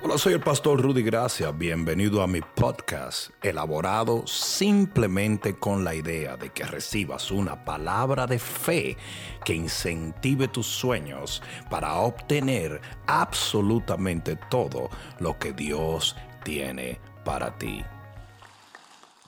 [0.00, 1.50] Hola, soy el pastor Rudy Gracia.
[1.50, 8.38] Bienvenido a mi podcast, elaborado simplemente con la idea de que recibas una palabra de
[8.38, 8.96] fe
[9.44, 14.88] que incentive tus sueños para obtener absolutamente todo
[15.18, 17.84] lo que Dios tiene para ti.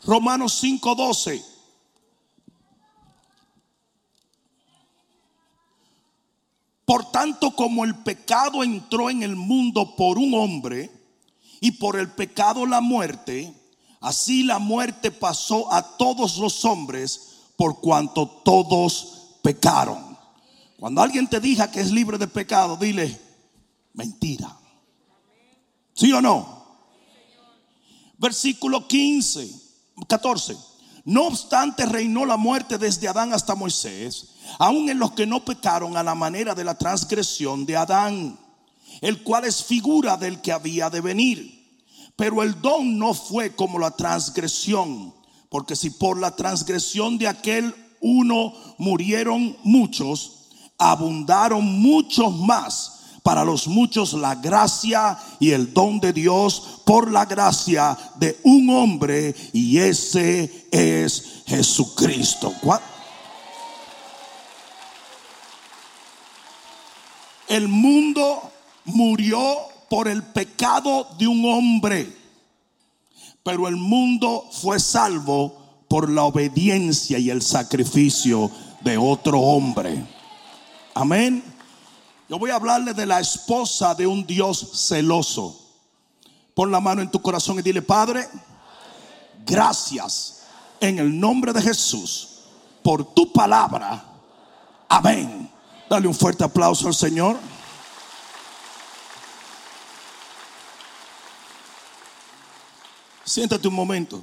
[0.05, 1.50] Romanos 5:12.
[6.91, 10.91] Por tanto, como el pecado entró en el mundo por un hombre
[11.61, 13.55] y por el pecado la muerte,
[14.01, 20.19] así la muerte pasó a todos los hombres por cuanto todos pecaron.
[20.81, 23.21] Cuando alguien te diga que es libre de pecado, dile,
[23.93, 24.59] mentira.
[25.95, 26.65] ¿Sí o no?
[28.19, 29.49] Versículo 15,
[30.09, 30.57] 14.
[31.05, 35.97] No obstante, reinó la muerte desde Adán hasta Moisés, aun en los que no pecaron
[35.97, 38.39] a la manera de la transgresión de Adán,
[39.01, 41.61] el cual es figura del que había de venir.
[42.17, 45.15] Pero el don no fue como la transgresión,
[45.49, 53.69] porque si por la transgresión de aquel uno murieron muchos, abundaron muchos más para los
[53.69, 59.79] muchos la gracia y el don de Dios por la gracia de un hombre y
[59.79, 62.53] ese es Jesucristo.
[67.51, 68.53] El mundo
[68.85, 69.43] murió
[69.89, 72.17] por el pecado de un hombre,
[73.43, 80.07] pero el mundo fue salvo por la obediencia y el sacrificio de otro hombre.
[80.95, 81.43] Amén.
[82.29, 85.61] Yo voy a hablarle de la esposa de un Dios celoso.
[86.55, 88.29] Pon la mano en tu corazón y dile, Padre,
[89.45, 90.45] gracias
[90.79, 92.43] en el nombre de Jesús
[92.85, 94.05] por tu palabra.
[94.89, 95.51] Amén.
[95.91, 97.37] Dale un fuerte aplauso al Señor.
[103.25, 104.23] Siéntate un momento.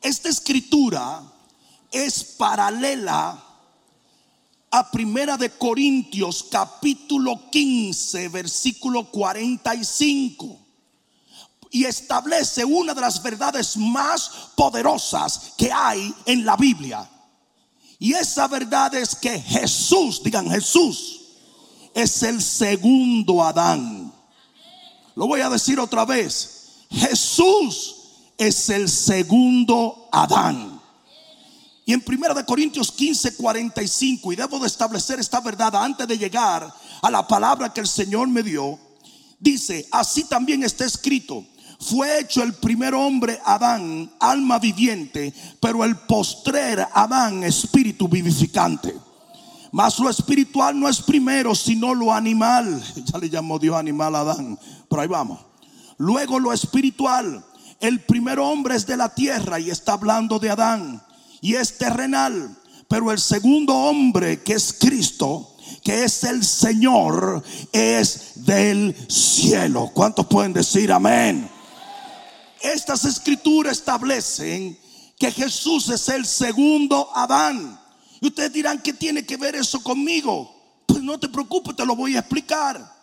[0.00, 1.20] Esta escritura
[1.90, 3.44] es paralela
[4.70, 10.56] a Primera de Corintios capítulo 15 versículo 45
[11.72, 17.10] y establece una de las verdades más poderosas que hay en la Biblia.
[17.98, 21.20] Y esa verdad es que Jesús, digan Jesús,
[21.94, 24.12] es el segundo Adán.
[25.16, 26.84] Lo voy a decir otra vez.
[26.90, 27.96] Jesús
[28.36, 30.80] es el segundo Adán.
[31.84, 36.72] Y en 1 Corintios 15, 45, y debo de establecer esta verdad antes de llegar
[37.02, 38.78] a la palabra que el Señor me dio,
[39.40, 41.44] dice, así también está escrito,
[41.80, 48.94] fue hecho el primer hombre Adán, alma viviente, pero el postrer Adán, espíritu vivificante.
[49.70, 52.82] Mas lo espiritual no es primero, sino lo animal.
[53.04, 54.58] Ya le llamó Dios animal a Adán,
[54.88, 55.40] pero ahí vamos.
[55.98, 57.44] Luego lo espiritual.
[57.80, 61.00] El primer hombre es de la tierra y está hablando de Adán
[61.40, 62.56] y es terrenal.
[62.88, 69.90] Pero el segundo hombre que es Cristo, que es el Señor, es del cielo.
[69.94, 71.48] ¿Cuántos pueden decir amén?
[72.60, 74.78] Estas escrituras establecen
[75.18, 77.80] que Jesús es el segundo Adán.
[78.20, 80.54] Y ustedes dirán, ¿qué tiene que ver eso conmigo?
[80.86, 82.96] Pues no te preocupes, te lo voy a explicar.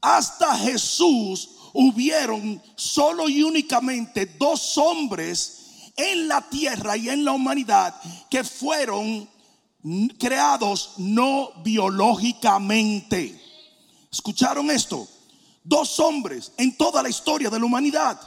[0.00, 8.00] Hasta Jesús hubieron solo y únicamente dos hombres en la tierra y en la humanidad
[8.30, 9.28] que fueron
[10.18, 13.40] creados no biológicamente.
[14.10, 15.08] ¿Escucharon esto?
[15.68, 18.18] Dos hombres en toda la historia de la humanidad.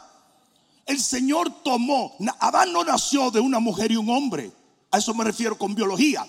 [0.86, 4.52] El Señor tomó, Adán no nació de una mujer y un hombre,
[4.92, 6.24] a eso me refiero con biología.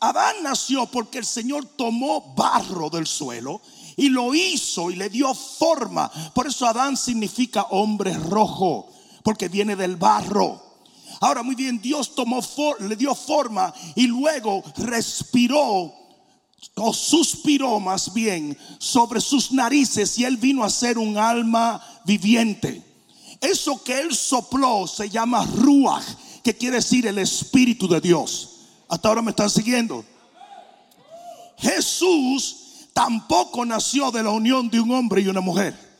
[0.00, 3.62] Adán nació porque el Señor tomó barro del suelo
[3.96, 6.10] y lo hizo y le dio forma.
[6.34, 10.62] Por eso Adán significa hombre rojo, porque viene del barro.
[11.20, 12.42] Ahora, muy bien, Dios tomó,
[12.80, 15.99] le dio forma y luego respiró
[16.76, 22.82] o suspiró más bien sobre sus narices y él vino a ser un alma viviente.
[23.40, 26.04] Eso que él sopló se llama ruach,
[26.42, 28.50] que quiere decir el espíritu de Dios.
[28.88, 30.04] Hasta ahora me están siguiendo.
[31.58, 32.56] Jesús
[32.92, 35.90] tampoco nació de la unión de un hombre y una mujer.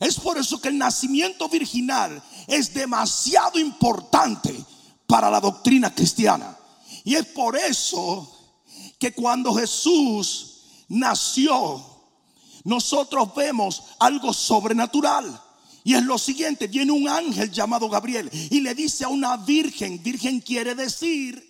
[0.00, 4.52] Es por eso que el nacimiento virginal es demasiado importante
[5.06, 6.56] para la doctrina cristiana.
[7.04, 8.41] Y es por eso
[9.02, 11.84] que cuando Jesús nació,
[12.62, 15.42] nosotros vemos algo sobrenatural.
[15.82, 20.00] Y es lo siguiente, viene un ángel llamado Gabriel y le dice a una virgen,
[20.00, 21.42] virgen quiere decir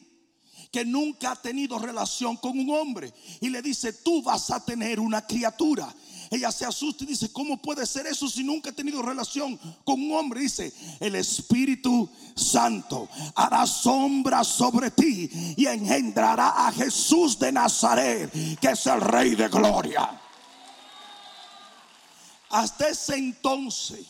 [0.70, 3.12] que nunca ha tenido relación con un hombre.
[3.42, 5.94] Y le dice, tú vas a tener una criatura
[6.32, 10.00] Ella se asusta y dice, ¿cómo puede ser eso si nunca he tenido relación con
[10.00, 10.40] un hombre?
[10.40, 18.70] Dice, el Espíritu Santo hará sombra sobre ti y engendrará a Jesús de Nazaret, que
[18.70, 20.18] es el Rey de Gloria.
[22.48, 24.06] Hasta ese entonces,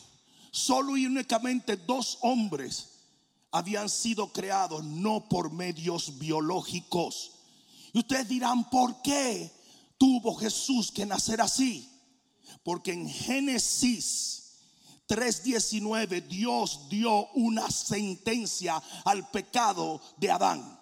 [0.49, 2.87] solo y únicamente dos hombres
[3.51, 7.31] habían sido creados, no por medios biológicos.
[7.91, 9.51] Y ustedes dirán, ¿por qué
[9.97, 11.89] tuvo Jesús que nacer así?
[12.63, 14.43] Porque en Génesis
[15.07, 20.79] 3:19 Dios dio una sentencia al pecado de Adán.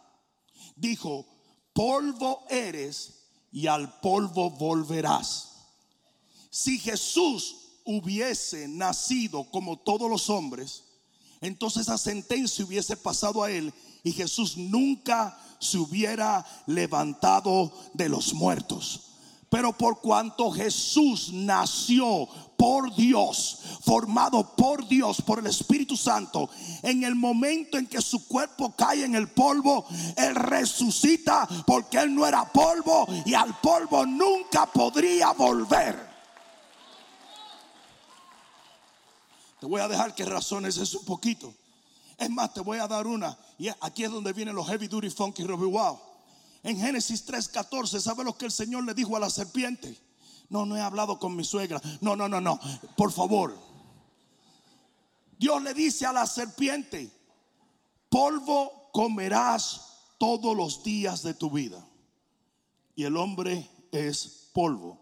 [0.75, 1.25] Dijo,
[1.73, 3.13] polvo eres
[3.51, 5.49] y al polvo volverás.
[6.49, 7.55] Si Jesús
[7.85, 10.83] hubiese nacido como todos los hombres,
[11.41, 13.73] entonces esa sentencia hubiese pasado a él
[14.03, 19.10] y Jesús nunca se hubiera levantado de los muertos.
[19.51, 22.25] Pero por cuanto Jesús nació
[22.55, 26.49] por Dios, formado por Dios, por el Espíritu Santo,
[26.81, 32.15] en el momento en que su cuerpo cae en el polvo, Él resucita porque Él
[32.15, 36.09] no era polvo y al polvo nunca podría volver.
[39.59, 41.53] Te voy a dejar que razones eso un poquito.
[42.17, 43.37] Es más, te voy a dar una.
[43.59, 46.10] Y aquí es donde vienen los heavy duty funky Robbie Wow.
[46.63, 49.97] En Génesis 3:14, ¿sabe lo que el Señor le dijo a la serpiente?
[50.49, 51.81] No, no he hablado con mi suegra.
[52.01, 52.59] No, no, no, no.
[52.97, 53.57] Por favor.
[55.37, 57.11] Dios le dice a la serpiente,
[58.09, 59.81] polvo comerás
[60.19, 61.83] todos los días de tu vida.
[62.95, 64.99] Y el hombre es polvo.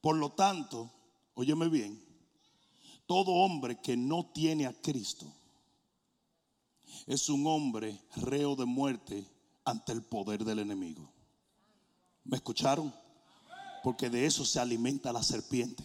[0.00, 0.90] Por lo tanto,
[1.34, 2.02] óyeme bien,
[3.06, 5.26] todo hombre que no tiene a Cristo
[7.06, 9.26] es un hombre reo de muerte
[9.64, 11.12] ante el poder del enemigo.
[12.24, 12.94] ¿Me escucharon?
[13.82, 15.84] Porque de eso se alimenta la serpiente.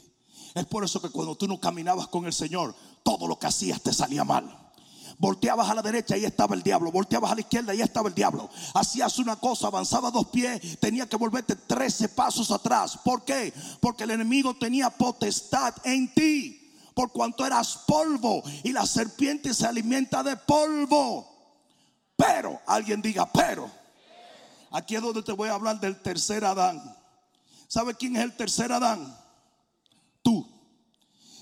[0.54, 3.82] Es por eso que cuando tú no caminabas con el Señor, todo lo que hacías
[3.82, 4.68] te salía mal.
[5.20, 6.92] Volteabas a la derecha y estaba el diablo.
[6.92, 8.50] Volteabas a la izquierda y estaba el diablo.
[8.76, 13.00] Hacías una cosa, avanzaba dos pies, tenía que volverte 13 pasos atrás.
[13.04, 13.54] ¿Por qué?
[13.80, 16.64] Porque el enemigo tenía potestad en ti
[16.94, 21.37] por cuanto eras polvo y la serpiente se alimenta de polvo.
[22.18, 23.70] Pero, alguien diga, pero,
[24.72, 26.82] aquí es donde te voy a hablar del tercer Adán.
[27.68, 29.16] ¿Sabe quién es el tercer Adán?
[30.24, 30.46] Tú.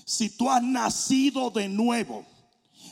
[0.04, 2.24] Si tú has nacido de nuevo,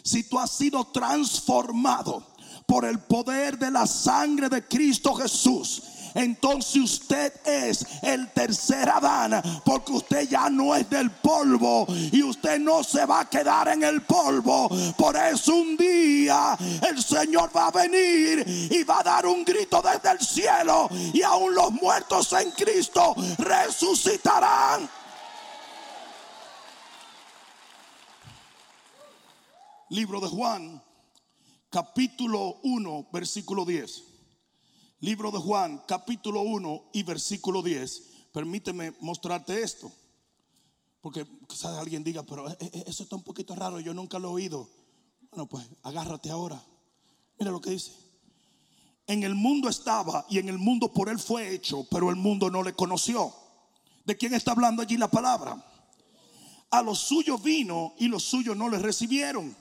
[0.02, 2.26] si tú has sido transformado
[2.66, 5.82] por el poder de la sangre de Cristo Jesús,
[6.14, 12.60] entonces usted es el tercer Adán, porque usted ya no es del polvo y usted
[12.60, 14.70] no se va a quedar en el polvo.
[14.96, 16.56] Por eso un día
[16.88, 21.22] el Señor va a venir y va a dar un grito desde el cielo y
[21.22, 24.88] aún los muertos en Cristo resucitarán.
[29.90, 30.82] Libro de Juan,
[31.70, 34.13] capítulo 1, versículo 10.
[35.04, 38.04] Libro de Juan, capítulo 1 y versículo 10.
[38.32, 39.92] Permíteme mostrarte esto.
[41.02, 44.30] Porque quizás alguien diga, pero eh, eh, eso está un poquito raro, yo nunca lo
[44.30, 44.66] he oído.
[45.30, 46.58] Bueno, pues agárrate ahora.
[47.38, 47.92] Mira lo que dice.
[49.06, 52.48] En el mundo estaba y en el mundo por él fue hecho, pero el mundo
[52.48, 53.30] no le conoció.
[54.06, 55.62] ¿De quién está hablando allí la palabra?
[56.70, 59.54] A los suyos vino y los suyos no le recibieron.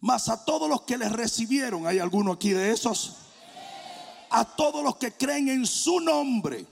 [0.00, 3.18] Mas a todos los que les recibieron, ¿hay alguno aquí de esos?
[4.32, 6.66] A todos los que creen en su nombre,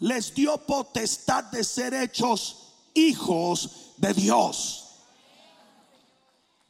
[0.00, 4.80] les dio potestad de ser hechos hijos de Dios.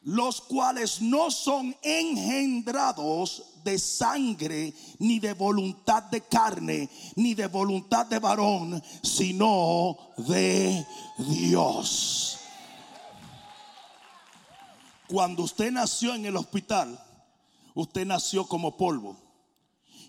[0.02, 8.04] Los cuales no son engendrados de sangre, ni de voluntad de carne, ni de voluntad
[8.04, 10.86] de varón, sino de
[11.16, 12.38] Dios.
[15.08, 17.02] Cuando usted nació en el hospital,
[17.74, 19.23] usted nació como polvo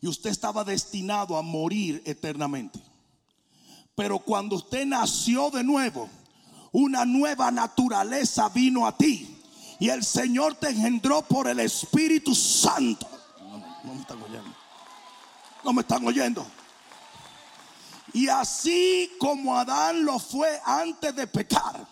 [0.06, 2.80] y usted estaba destinado a morir eternamente.
[3.96, 6.08] Pero cuando usted nació de nuevo,
[6.72, 9.36] una nueva naturaleza vino a ti
[9.80, 13.10] y el Señor te engendró por el Espíritu Santo.
[13.84, 14.56] No, me están oyendo.
[15.64, 16.46] No me están oyendo.
[18.14, 21.88] Y así como Adán lo fue antes de pecar,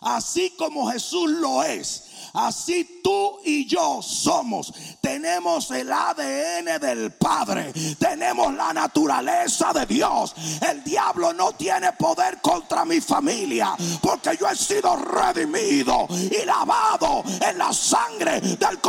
[0.00, 4.72] así como Jesús lo es, Así tú y yo somos.
[5.00, 7.72] Tenemos el ADN del Padre.
[7.98, 10.34] Tenemos la naturaleza de Dios.
[10.68, 13.74] El diablo no tiene poder contra mi familia.
[14.00, 18.80] Porque yo he sido redimido y lavado en la sangre del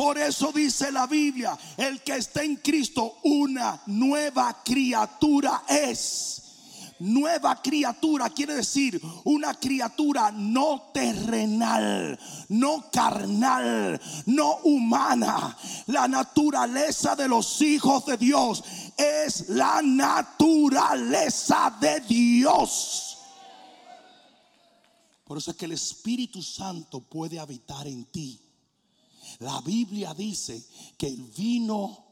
[0.00, 6.94] Por eso dice la Biblia, el que está en Cristo, una nueva criatura es.
[7.00, 15.54] Nueva criatura quiere decir una criatura no terrenal, no carnal, no humana.
[15.88, 18.64] La naturaleza de los hijos de Dios
[18.96, 23.18] es la naturaleza de Dios.
[25.24, 28.49] Por eso es que el Espíritu Santo puede habitar en ti.
[29.40, 30.62] La Biblia dice
[30.98, 32.04] que el vino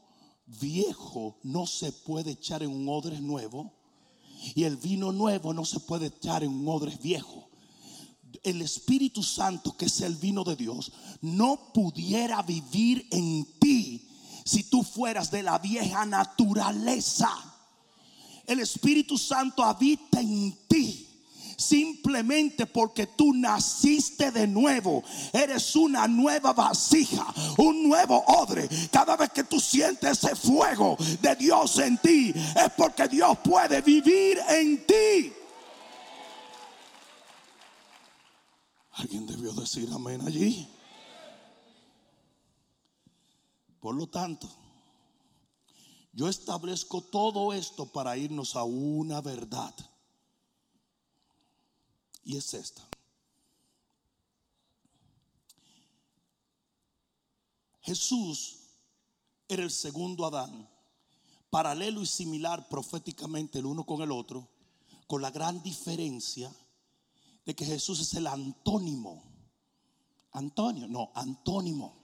[0.47, 3.71] viejo no se puede echar en un odre nuevo
[4.55, 7.47] y el vino nuevo no se puede echar en un odre viejo.
[8.41, 14.07] El Espíritu Santo, que es el vino de Dios, no pudiera vivir en ti
[14.43, 17.29] si tú fueras de la vieja naturaleza.
[18.47, 21.08] El Espíritu Santo habita en ti
[21.59, 25.03] simplemente porque tú naciste de nuevo.
[25.33, 27.25] Eres una nueva vasija,
[27.57, 28.67] un nuevo odre.
[28.91, 33.81] Cada vez que tú sientes ese fuego de Dios en ti, es porque Dios puede
[33.81, 35.33] vivir en ti.
[38.93, 40.67] Alguien debió decir amén allí.
[43.79, 44.49] Por lo tanto,
[46.11, 49.73] yo establezco todo esto para irnos a una verdad.
[52.23, 52.87] Y es esta.
[57.81, 58.59] Jesús
[59.47, 60.69] era el segundo Adán,
[61.49, 64.47] paralelo y similar proféticamente el uno con el otro,
[65.07, 66.53] con la gran diferencia
[67.45, 69.23] de que Jesús es el antónimo.
[70.33, 71.95] Antonio, no, antónimo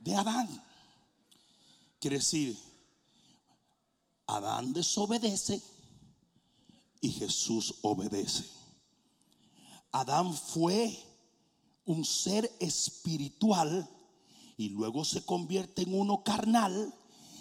[0.00, 0.64] de Adán.
[2.00, 2.58] Quiere decir,
[4.26, 5.62] Adán desobedece
[7.02, 8.53] y Jesús obedece.
[9.94, 10.92] Adán fue
[11.84, 13.88] un ser espiritual
[14.56, 16.92] y luego se convierte en uno carnal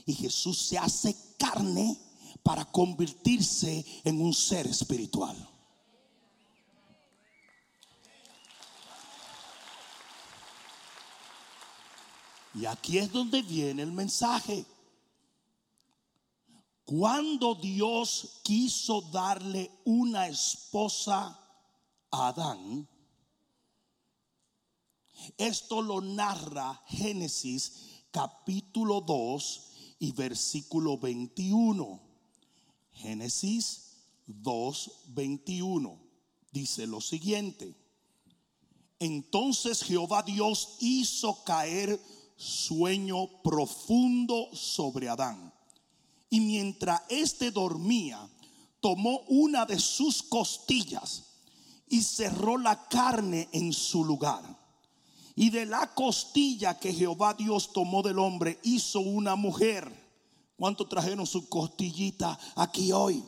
[0.06, 1.98] y Jesús se hace carne
[2.44, 5.36] para convertirse en un ser espiritual.
[12.54, 14.64] Y aquí es donde viene el mensaje.
[16.86, 21.40] Cuando Dios quiso darle una esposa
[22.14, 22.88] Adán.
[25.38, 32.00] Esto lo narra Génesis capítulo 2 y versículo 21.
[32.92, 33.96] Génesis
[34.28, 36.00] 2, 21.
[36.52, 37.76] Dice lo siguiente.
[39.00, 42.00] Entonces Jehová Dios hizo caer
[42.36, 45.52] sueño profundo sobre Adán.
[46.30, 48.30] Y mientras éste dormía,
[48.80, 51.33] tomó una de sus costillas
[51.94, 54.42] y cerró la carne en su lugar.
[55.36, 59.94] Y de la costilla que Jehová Dios tomó del hombre hizo una mujer.
[60.58, 63.24] ¿Cuánto trajeron su costillita aquí hoy?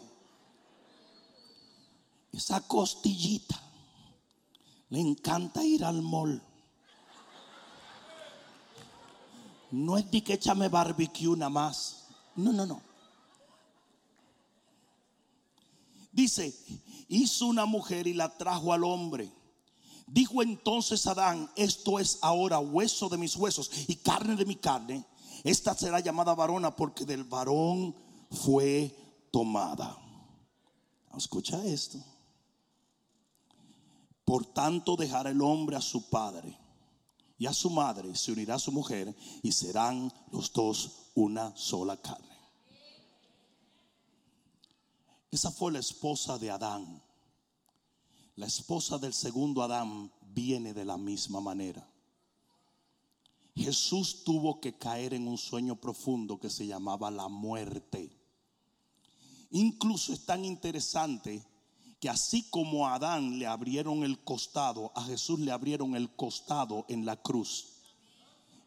[2.33, 3.61] Esa costillita
[4.89, 6.41] le encanta ir al mall.
[9.69, 12.07] No es de que échame barbecue nada más.
[12.35, 12.81] No, no, no.
[16.15, 16.57] Dice,
[17.09, 19.29] hizo una mujer y la trajo al hombre.
[20.07, 25.05] Dijo entonces Adán, esto es ahora hueso de mis huesos y carne de mi carne.
[25.43, 27.93] Esta será llamada varona porque del varón
[28.31, 28.95] fue
[29.29, 29.97] tomada.
[31.17, 31.97] Escucha esto.
[34.23, 36.57] Por tanto dejará el hombre a su padre
[37.37, 41.97] y a su madre, se unirá a su mujer y serán los dos una sola
[41.97, 42.34] carne.
[45.35, 47.03] Esa fue la esposa de Adán.
[48.37, 51.85] La esposa del segundo Adán viene de la misma manera.
[53.53, 58.17] Jesús tuvo que caer en un sueño profundo que se llamaba la muerte.
[59.51, 61.45] Incluso es tan interesante
[61.99, 66.85] que así como a Adán le abrieron el costado, a Jesús le abrieron el costado
[66.87, 67.81] en la cruz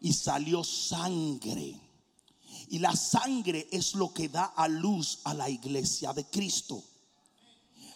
[0.02, 1.80] y salió sangre.
[2.70, 6.82] Y la sangre es lo que da a luz a la iglesia de Cristo.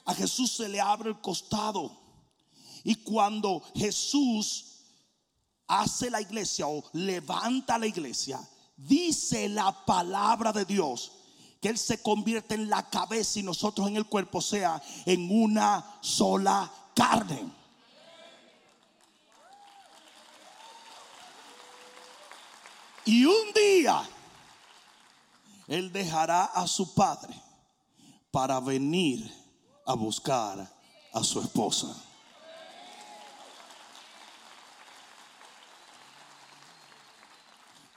[0.05, 2.01] A Jesús se le abre el costado.
[2.85, 4.67] Y cuando Jesús
[5.67, 8.41] hace la iglesia o levanta la iglesia,
[8.77, 11.13] dice la palabra de Dios
[11.61, 15.99] que Él se convierte en la cabeza y nosotros en el cuerpo, sea en una
[16.01, 17.53] sola carne.
[23.05, 24.03] Y un día
[25.67, 27.35] él dejará a su padre
[28.31, 29.31] para venir
[29.87, 30.71] a buscar
[31.13, 31.89] a su esposa.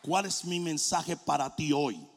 [0.02, 2.08] ¿Cuál es mi mensaje para ti hoy?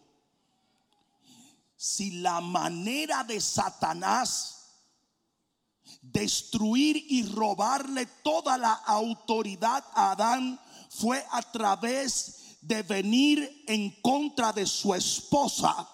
[1.77, 4.59] Si la manera de Satanás
[6.03, 12.38] destruir y robarle toda la autoridad a Adán fue a través
[12.69, 15.89] de venir en contra de su esposa.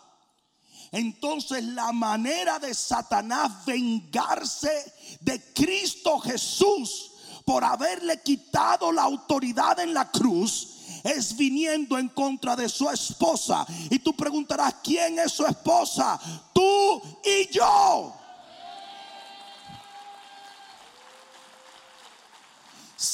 [0.91, 7.13] Entonces la manera de Satanás vengarse de Cristo Jesús
[7.45, 10.71] por haberle quitado la autoridad en la cruz
[11.05, 13.65] es viniendo en contra de su esposa.
[13.91, 16.19] Y tú preguntarás, ¿quién es su esposa?
[16.53, 18.15] Tú y yo.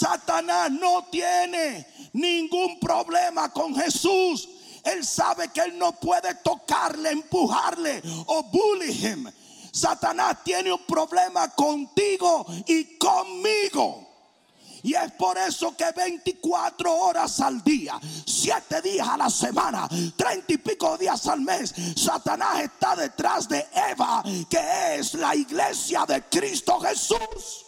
[0.00, 4.49] Satanás no tiene ningún problema con Jesús.
[4.83, 9.30] Él sabe que él no puede tocarle, empujarle o bully him.
[9.71, 14.09] Satanás tiene un problema contigo y conmigo.
[14.83, 20.54] Y es por eso que 24 horas al día, 7 días a la semana, 30
[20.54, 26.23] y pico días al mes, Satanás está detrás de Eva, que es la iglesia de
[26.23, 27.66] Cristo Jesús.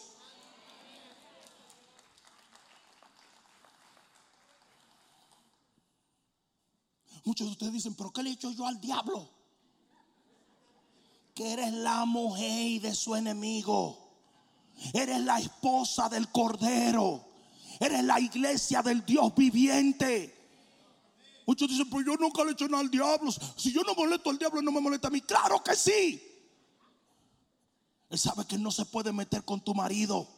[7.24, 9.28] Muchos de ustedes dicen, pero ¿qué le he hecho yo al diablo?
[11.34, 13.98] Que eres la mujer de su enemigo.
[14.92, 17.24] Eres la esposa del Cordero.
[17.78, 20.38] Eres la iglesia del Dios viviente.
[21.46, 23.32] Muchos dicen, pero yo nunca le he hecho nada al diablo.
[23.56, 25.20] Si yo no molesto al diablo, no me molesta a mí.
[25.20, 26.22] Claro que sí.
[28.10, 30.28] Él sabe que no se puede meter con tu marido.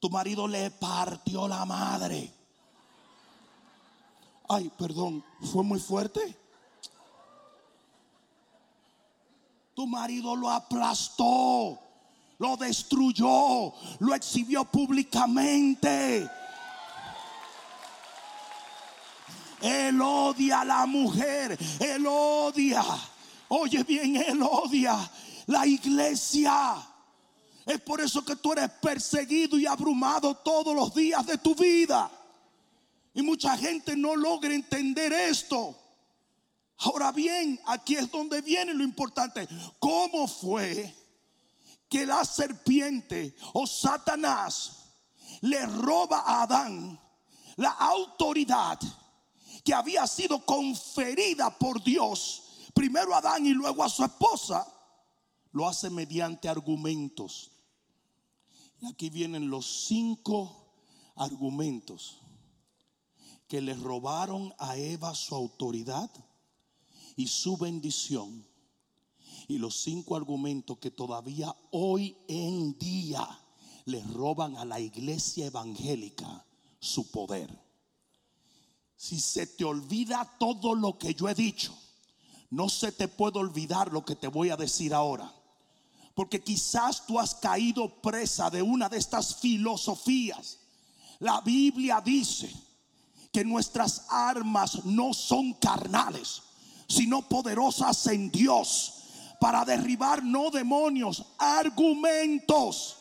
[0.00, 2.32] Tu marido le partió la madre.
[4.48, 6.36] Ay, perdón, fue muy fuerte.
[9.74, 11.78] Tu marido lo aplastó,
[12.38, 16.28] lo destruyó, lo exhibió públicamente.
[19.60, 22.82] Él odia a la mujer, él odia.
[23.48, 24.98] Oye bien, él odia
[25.46, 26.74] la iglesia.
[27.66, 32.10] Es por eso que tú eres perseguido y abrumado todos los días de tu vida.
[33.14, 35.76] Y mucha gente no logra entender esto.
[36.78, 39.48] Ahora bien, aquí es donde viene lo importante.
[39.78, 40.94] ¿Cómo fue
[41.88, 44.92] que la serpiente o Satanás
[45.40, 47.00] le roba a Adán
[47.56, 48.78] la autoridad
[49.64, 52.42] que había sido conferida por Dios,
[52.74, 54.66] primero a Adán y luego a su esposa?
[55.50, 57.50] Lo hace mediante argumentos.
[58.80, 60.74] Y aquí vienen los cinco
[61.16, 62.20] argumentos
[63.48, 66.10] que le robaron a Eva su autoridad
[67.16, 68.46] y su bendición.
[69.48, 73.26] Y los cinco argumentos que todavía hoy en día
[73.86, 76.44] le roban a la iglesia evangélica
[76.78, 77.50] su poder.
[78.94, 81.74] Si se te olvida todo lo que yo he dicho,
[82.50, 85.32] no se te puede olvidar lo que te voy a decir ahora.
[86.14, 90.58] Porque quizás tú has caído presa de una de estas filosofías.
[91.20, 92.67] La Biblia dice
[93.32, 96.42] que nuestras armas no son carnales,
[96.88, 98.94] sino poderosas en Dios
[99.40, 102.96] para derribar no demonios, argumentos.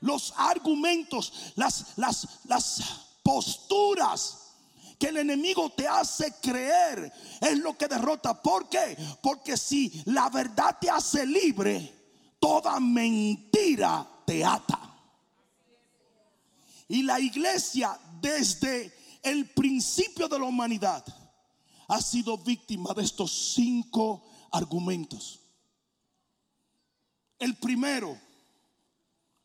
[0.00, 2.82] Los argumentos, las, las, las
[3.22, 4.46] posturas
[4.98, 8.40] que el enemigo te hace creer es lo que derrota.
[8.40, 8.96] ¿Por qué?
[9.22, 11.94] Porque si la verdad te hace libre,
[12.38, 14.80] toda mentira te ata.
[16.88, 18.95] Y la iglesia desde
[19.26, 21.04] el principio de la humanidad
[21.88, 25.40] ha sido víctima de estos cinco argumentos.
[27.36, 28.16] El primero,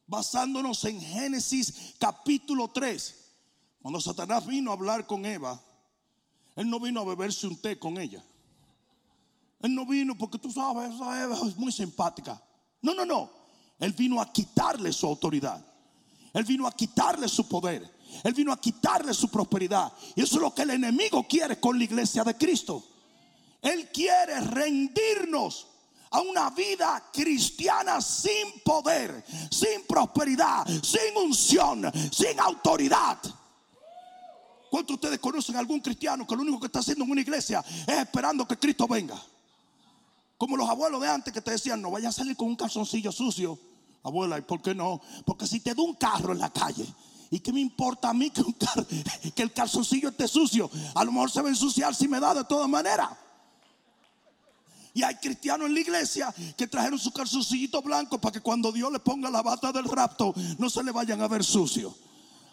[0.05, 3.15] basándonos en Génesis capítulo 3,
[3.81, 5.59] cuando Satanás vino a hablar con Eva,
[6.55, 8.23] él no vino a beberse un té con ella.
[9.61, 12.39] Él no vino porque tú sabes, Eva es muy simpática.
[12.83, 13.31] No, no, no.
[13.79, 15.65] Él vino a quitarle su autoridad.
[16.33, 18.00] Él vino a quitarle su poder.
[18.23, 19.91] Él vino a quitarle su prosperidad.
[20.15, 22.83] Y eso es lo que el enemigo quiere con la iglesia de Cristo.
[23.61, 25.67] Él quiere rendirnos
[26.11, 33.17] a una vida cristiana sin poder, sin prosperidad, sin unción, sin autoridad.
[34.69, 37.21] ¿Cuántos de ustedes conocen a algún cristiano que lo único que está haciendo en una
[37.21, 39.21] iglesia es esperando que Cristo venga?
[40.37, 43.11] Como los abuelos de antes que te decían, no vayas a salir con un calzoncillo
[43.11, 43.59] sucio.
[44.03, 44.99] Abuela, ¿y por qué no?
[45.25, 46.85] Porque si te da un carro en la calle,
[47.31, 50.69] ¿Y qué me importa a mí que, el calzoncillo esté sucio?
[50.93, 53.09] A lo mejor se va a ensuciar si me da de todas maneras.
[54.93, 58.91] Y hay cristianos en la iglesia que trajeron su calzoncillito blanco para que cuando Dios
[58.91, 61.95] le ponga la bata del rapto no se le vayan a ver sucio.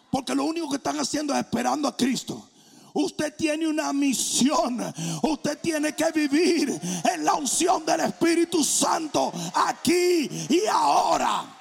[0.09, 2.49] Porque lo único que están haciendo es esperando a Cristo.
[2.93, 4.81] Usted tiene una misión.
[5.23, 6.69] Usted tiene que vivir
[7.13, 11.58] en la unción del Espíritu Santo aquí y ahora.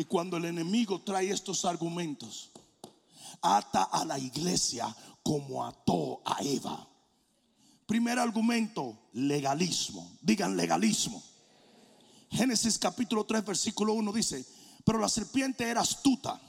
[0.00, 2.52] Y cuando el enemigo trae estos argumentos,
[3.42, 6.88] ata a la iglesia como ató a Eva.
[7.84, 10.10] Primer argumento, legalismo.
[10.22, 11.22] Digan legalismo.
[12.30, 14.46] Génesis capítulo 3, versículo 1 dice,
[14.86, 16.40] pero la serpiente era astuta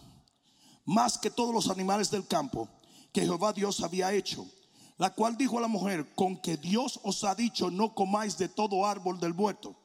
[0.86, 2.70] más que todos los animales del campo
[3.12, 4.48] que Jehová Dios había hecho,
[4.98, 8.48] la cual dijo a la mujer, con que Dios os ha dicho, no comáis de
[8.48, 9.76] todo árbol del huerto.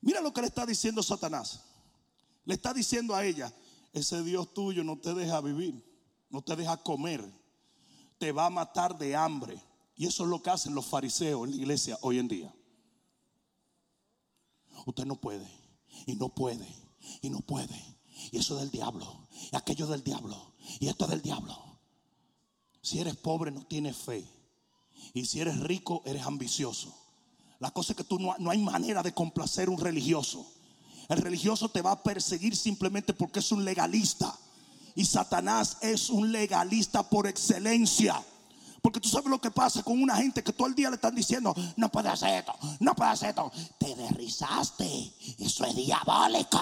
[0.00, 1.65] Mira lo que le está diciendo Satanás.
[2.46, 3.52] Le está diciendo a ella,
[3.92, 5.84] ese Dios tuyo no te deja vivir,
[6.30, 7.22] no te deja comer,
[8.18, 9.62] te va a matar de hambre.
[9.94, 12.54] Y eso es lo que hacen los fariseos en la iglesia hoy en día.
[14.86, 15.46] Usted no puede,
[16.06, 16.66] y no puede,
[17.20, 17.98] y no puede.
[18.30, 21.66] Y eso es del diablo, y aquello del diablo, y esto es del diablo.
[22.80, 24.24] Si eres pobre no tienes fe.
[25.12, 26.94] Y si eres rico eres ambicioso.
[27.58, 30.46] La cosa es que tú no, no hay manera de complacer un religioso.
[31.08, 34.34] El religioso te va a perseguir simplemente porque es un legalista.
[34.94, 38.22] Y Satanás es un legalista por excelencia.
[38.82, 41.14] Porque tú sabes lo que pasa con una gente que todo el día le están
[41.14, 43.50] diciendo, no puede hacer esto, no puede hacer esto.
[43.78, 45.12] Te derrizaste.
[45.38, 46.58] Eso es diabólico.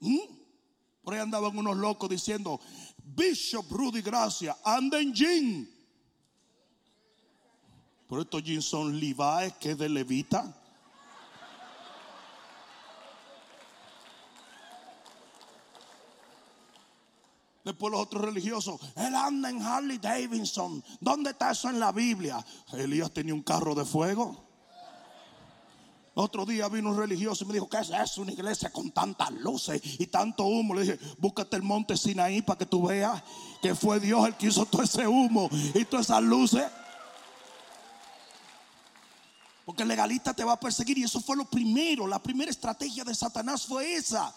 [0.00, 0.18] ¿Mm?
[1.02, 2.60] Por ahí andaban unos locos diciendo,
[3.04, 5.77] Bishop Rudy Gracia, anda en jean.
[8.08, 8.98] Pero estos jeans son
[9.60, 10.54] que es de levita.
[17.68, 20.82] Después los otros religiosos, él anda en Harley Davidson.
[21.00, 22.42] ¿Dónde está eso en la Biblia?
[22.72, 24.42] Elías tenía un carro de fuego.
[26.14, 28.22] Otro día vino un religioso y me dijo, ¿qué es eso?
[28.22, 30.74] Una iglesia con tantas luces y tanto humo.
[30.74, 33.22] Le dije, búscate el monte Sinaí para que tú veas
[33.60, 36.64] que fue Dios el que hizo todo ese humo y todas esas luces.
[39.68, 42.06] Porque el legalista te va a perseguir y eso fue lo primero.
[42.06, 44.34] La primera estrategia de Satanás fue esa.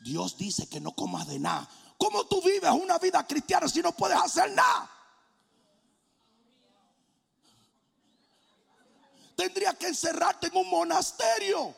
[0.00, 1.68] Dios dice que no comas de nada.
[1.96, 4.90] ¿Cómo tú vives una vida cristiana si no puedes hacer nada?
[9.36, 11.76] Tendría que encerrarte en un monasterio.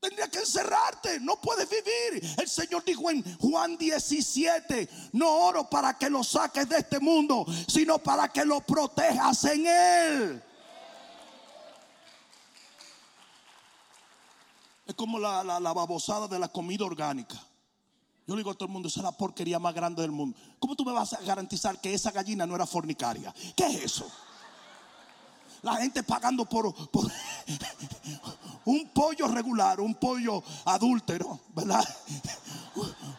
[0.00, 2.28] Tendría que encerrarte, no puedes vivir.
[2.40, 7.46] El Señor dijo en Juan 17, no oro para que lo saques de este mundo,
[7.68, 10.42] sino para que lo protejas en él.
[14.86, 17.36] Es como la, la babosada de la comida orgánica.
[18.26, 20.36] Yo le digo a todo el mundo, esa es la porquería más grande del mundo.
[20.58, 23.32] ¿Cómo tú me vas a garantizar que esa gallina no era fornicaria?
[23.56, 24.06] ¿Qué es eso?
[25.62, 27.04] La gente pagando por, por
[28.64, 31.84] un pollo regular, un pollo adúltero, ¿verdad?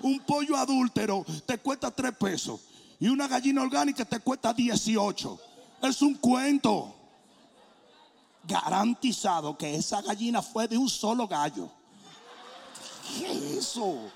[0.01, 2.62] Un pollo adúltero te cuesta tres pesos
[2.99, 5.39] y una gallina orgánica te cuesta 18.
[5.82, 6.96] Es un cuento.
[8.47, 11.69] Garantizado que esa gallina fue de un solo gallo.
[13.19, 14.10] ¿Qué es eso?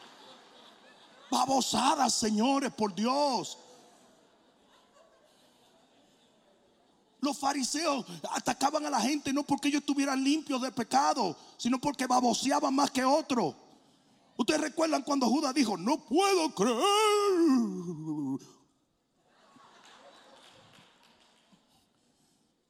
[1.32, 3.58] babosadas, señores, por Dios.
[7.22, 12.06] Los fariseos atacaban a la gente no porque ellos estuvieran limpios de pecado, sino porque
[12.06, 13.56] baboseaban más que otros.
[14.36, 16.82] Ustedes recuerdan cuando Judas dijo, no puedo creer.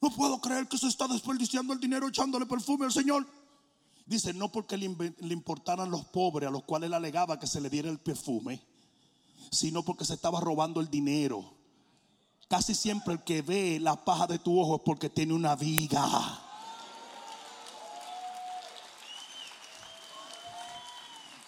[0.02, 3.28] No puedo creer que se está desperdiciando el dinero echándole perfume al Señor.
[4.08, 4.86] Dice, no porque le,
[5.32, 8.60] importaran los pobres a los cuales él alegaba que se le diera el perfume,
[9.52, 11.54] sino porque se estaba robando el dinero.
[12.50, 16.10] Casi siempre el que ve la paja de tu ojo es porque tiene una viga.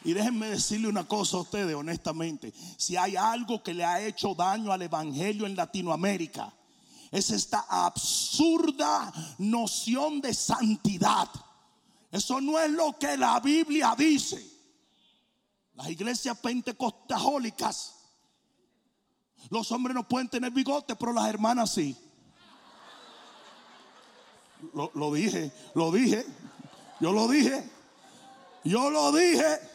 [0.06, 2.54] Y déjenme decirle una cosa a ustedes honestamente.
[2.78, 6.54] Si hay algo que le ha hecho daño al Evangelio en Latinoamérica,
[7.14, 11.30] es esta absurda noción de santidad.
[12.12, 14.44] Eso no es lo que la Biblia dice.
[15.76, 17.94] Las iglesias pentecostálicas,
[19.52, 21.96] los hombres no pueden tener bigote, pero las hermanas sí.
[24.74, 26.26] Lo, lo, dije, lo dije,
[27.00, 27.70] yo lo dije,
[28.64, 29.73] yo lo dije.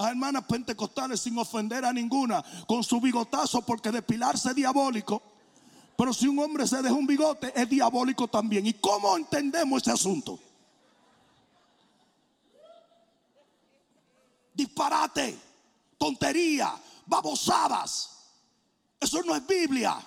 [0.00, 5.22] A hermanas pentecostales sin ofender a ninguna, con su bigotazo, porque depilarse es diabólico.
[5.94, 8.66] Pero si un hombre se deja un bigote, es diabólico también.
[8.66, 10.38] ¿Y cómo entendemos ese asunto?
[14.54, 15.38] Disparate,
[15.98, 18.20] tontería, babosadas.
[18.98, 20.00] Eso no es Biblia.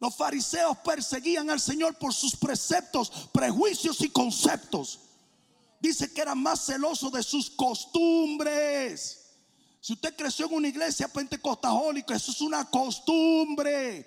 [0.00, 4.98] Los fariseos perseguían al Señor por sus preceptos, prejuicios y conceptos.
[5.80, 9.18] Dice que era más celoso de sus costumbres.
[9.80, 14.06] Si usted creció en una iglesia pentecostalógica, eso es una costumbre.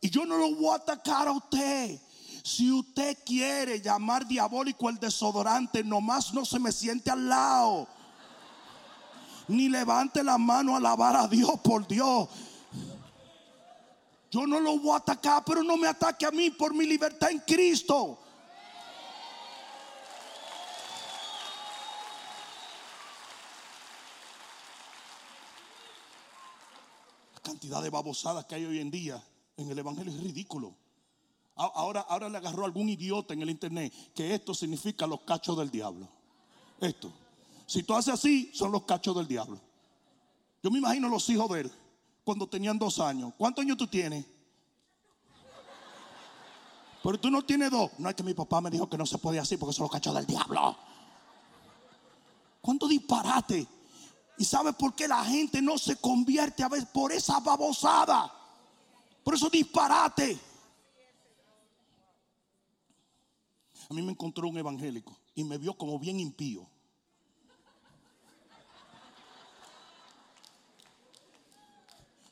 [0.00, 2.00] Y yo no lo voy a atacar a usted.
[2.44, 7.88] Si usted quiere llamar diabólico el desodorante, nomás no se me siente al lado.
[9.48, 12.28] Ni levante la mano a alabar a Dios, por Dios.
[14.30, 17.32] Yo no lo voy a atacar, pero no me ataque a mí por mi libertad
[17.32, 18.18] en Cristo.
[27.60, 29.22] Cantidad de babosadas que hay hoy en día
[29.58, 30.74] en el Evangelio es ridículo.
[31.54, 35.70] Ahora, ahora le agarró algún idiota en el internet que esto significa los cachos del
[35.70, 36.08] diablo.
[36.80, 37.12] Esto.
[37.66, 39.60] Si tú haces así, son los cachos del diablo.
[40.62, 41.72] Yo me imagino los hijos de él
[42.24, 43.34] cuando tenían dos años.
[43.36, 44.24] ¿Cuántos años tú tienes?
[47.02, 47.90] Pero tú no tienes dos.
[47.98, 49.92] No es que mi papá me dijo que no se podía así porque son los
[49.92, 50.78] cachos del diablo.
[52.62, 53.66] ¿Cuánto disparate?
[54.40, 58.32] ¿Y sabes por qué la gente no se convierte a veces por esa babosada?
[59.22, 60.40] Por eso disparate.
[63.90, 66.66] A mí me encontró un evangélico y me vio como bien impío.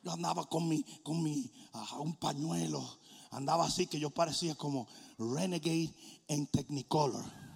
[0.02, 1.52] Yo andaba con mi, con mi,
[1.98, 3.00] un pañuelo.
[3.32, 5.92] Andaba así que yo parecía como Renegade
[6.26, 7.47] en Technicolor.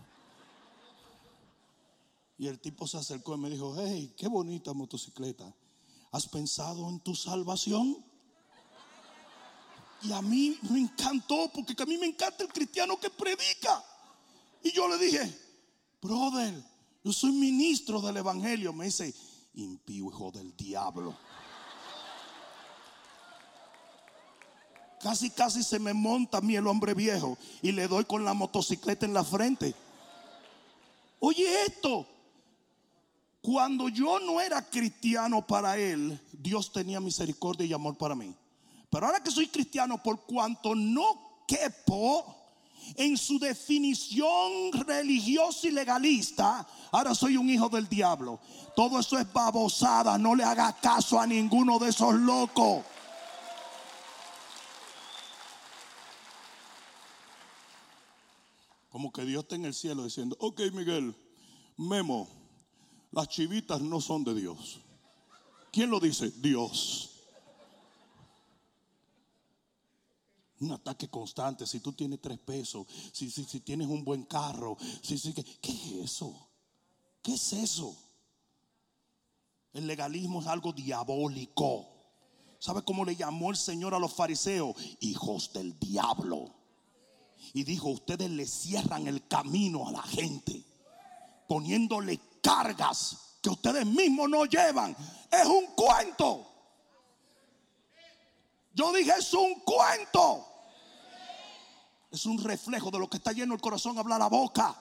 [2.43, 5.55] Y el tipo se acercó y me dijo, hey, qué bonita motocicleta.
[6.11, 8.05] ¿Has pensado en tu salvación?
[10.03, 13.85] Y a mí me encantó, porque a mí me encanta el cristiano que predica.
[14.61, 15.41] Y yo le dije,
[16.03, 16.53] brother,
[17.05, 18.73] yo soy ministro del Evangelio.
[18.73, 19.15] Me dice,
[19.55, 21.17] impío hijo del diablo.
[25.01, 28.35] Casi, casi se me monta a mí el hombre viejo y le doy con la
[28.35, 29.77] motocicleta en la frente.
[31.21, 32.05] Oye esto,
[33.43, 38.33] cuando yo no era cristiano para él, Dios tenía misericordia y amor para mí.
[38.89, 42.37] Pero ahora que soy cristiano, por cuanto no quepo
[42.95, 48.39] en su definición religiosa y legalista, ahora soy un hijo del diablo.
[48.77, 52.85] Todo eso es babosada, no le haga caso a ninguno de esos locos.
[58.91, 61.17] Como que Dios está en el cielo diciendo, ok Miguel,
[61.77, 62.29] Memo,
[63.13, 64.81] las chivitas no son de Dios.
[65.71, 66.31] ¿Quién lo dice?
[66.31, 67.11] Dios.
[70.61, 71.67] Un ataque constante.
[71.67, 75.45] Si tú tienes tres pesos, si, si, si tienes un buen carro, si, si, ¿qué,
[75.45, 76.49] ¿qué es eso?
[77.23, 77.97] ¿Qué es eso?
[79.73, 81.89] El legalismo es algo diabólico.
[82.59, 84.77] ¿Sabe cómo le llamó el Señor a los fariseos?
[85.01, 86.63] Hijos del diablo
[87.55, 90.65] y dijo, ustedes le cierran el camino a la gente,
[91.49, 94.95] poniéndole cargas que ustedes mismos no llevan.
[95.31, 96.47] Es un cuento.
[98.75, 100.47] Yo dije, es un cuento.
[102.11, 104.77] Es un reflejo de lo que está lleno el corazón, habla la boca.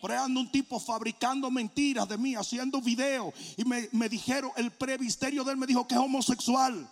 [0.00, 3.34] Por ahí anda un tipo fabricando mentiras de mí, haciendo videos.
[3.56, 6.90] Y me, me dijeron, el previsterio de él me dijo que es homosexual.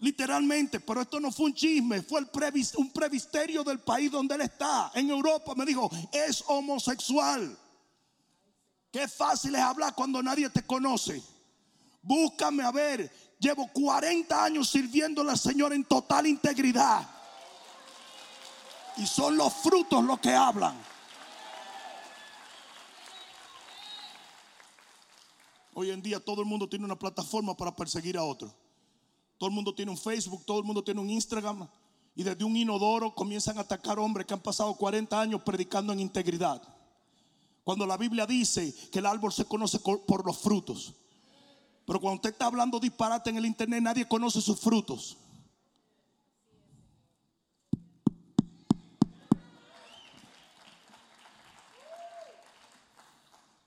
[0.00, 2.28] Literalmente, pero esto no fue un chisme, fue el
[2.76, 5.54] un previsterio del país donde él está, en Europa.
[5.54, 7.56] Me dijo, es homosexual.
[8.94, 11.20] Qué fácil es hablar cuando nadie te conoce.
[12.00, 17.04] Búscame a ver, llevo 40 años sirviendo al Señor en total integridad.
[18.96, 20.80] Y son los frutos los que hablan.
[25.72, 28.54] Hoy en día todo el mundo tiene una plataforma para perseguir a otro.
[29.38, 31.68] Todo el mundo tiene un Facebook, todo el mundo tiene un Instagram.
[32.14, 35.98] Y desde un inodoro comienzan a atacar hombres que han pasado 40 años predicando en
[35.98, 36.62] integridad.
[37.64, 40.94] Cuando la Biblia dice que el árbol se conoce por los frutos.
[41.86, 45.16] Pero cuando usted está hablando disparate en el internet, nadie conoce sus frutos.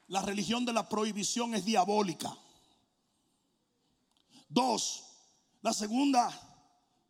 [0.07, 2.35] La religión de la prohibición es diabólica.
[4.47, 5.03] Dos,
[5.61, 6.31] la segunda,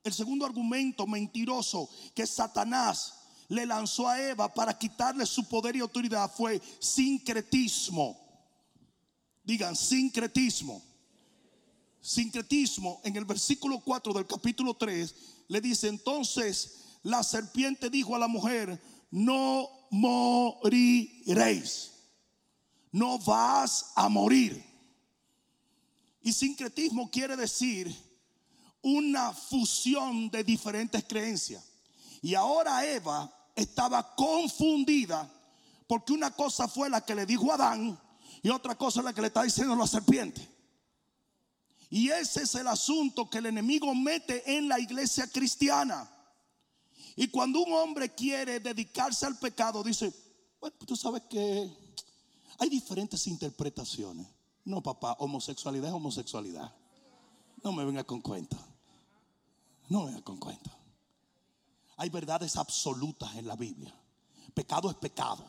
[0.04, 5.80] el segundo argumento mentiroso que Satanás le lanzó a Eva para quitarle su poder y
[5.80, 8.18] autoridad fue sincretismo.
[9.44, 10.84] Digan, sincretismo.
[12.02, 15.16] Sincretismo en el versículo 4 del capítulo 3
[15.48, 18.82] le dice entonces la serpiente dijo a la mujer,
[19.12, 21.92] no moriréis,
[22.92, 24.62] no vas a morir.
[26.22, 27.96] Y sincretismo quiere decir
[28.82, 31.64] una fusión de diferentes creencias.
[32.22, 35.30] Y ahora Eva estaba confundida
[35.88, 38.00] Porque una cosa fue la que le dijo Adán
[38.44, 40.48] y otra cosa es la que le está diciendo la serpiente.
[41.90, 46.10] Y ese es el asunto que el enemigo mete en la iglesia cristiana.
[47.16, 50.14] Y cuando un hombre quiere dedicarse al pecado, dice,
[50.60, 51.70] bueno, tú sabes que
[52.60, 54.28] hay diferentes interpretaciones.
[54.66, 56.74] No, papá, homosexualidad es homosexualidad.
[57.64, 58.58] No me venga con cuenta.
[59.90, 60.77] No me venga con cuenta.
[61.98, 63.94] Hay verdades absolutas en la Biblia.
[64.54, 65.46] Pecado es pecado.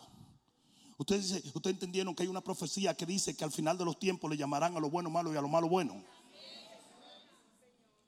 [0.96, 4.28] Ustedes, ustedes entendieron que hay una profecía que dice que al final de los tiempos
[4.28, 6.02] le llamarán a lo bueno malo y a lo malo bueno.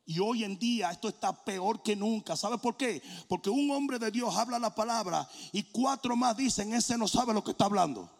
[0.06, 2.36] Y hoy en día esto está peor que nunca.
[2.36, 3.00] ¿Sabe por qué?
[3.28, 7.32] Porque un hombre de Dios habla la palabra y cuatro más dicen, ese no sabe
[7.32, 8.10] lo que está hablando.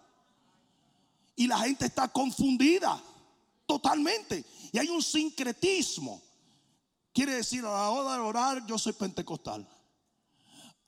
[1.34, 3.02] Y la gente está confundida
[3.66, 4.44] totalmente.
[4.70, 6.22] Y hay un sincretismo.
[7.12, 9.68] Quiere decir, a la hora de orar yo soy pentecostal.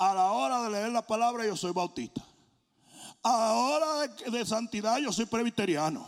[0.02, 2.26] A la hora de leer la palabra yo soy bautista.
[3.22, 6.04] A la hora de, santidad yo soy presbiteriano.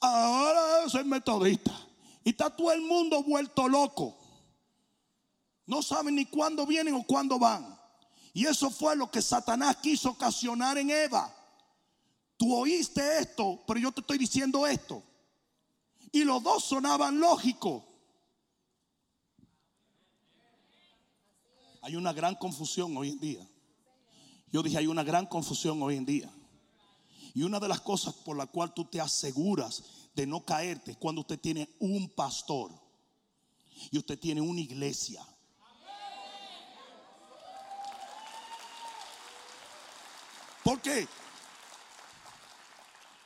[0.00, 1.70] A la hora de soy metodista.
[2.24, 4.18] Y está todo el mundo vuelto loco.
[5.66, 7.78] No saben ni cuándo vienen o cuándo van.
[8.32, 11.32] Y eso fue lo que Satanás quiso ocasionar en Eva.
[12.36, 15.00] Tú oíste esto, pero yo te estoy diciendo esto.
[16.10, 17.84] Y los dos sonaban lógicos.
[21.82, 23.48] Hay una gran confusión hoy en día.
[24.52, 26.32] Yo dije, hay una gran confusión hoy en día.
[27.34, 29.82] Y una de las cosas por la cual tú te aseguras
[30.14, 32.70] de no caerte cuando usted tiene un pastor
[33.90, 35.26] y usted tiene una iglesia.
[40.62, 41.08] ¿Por qué?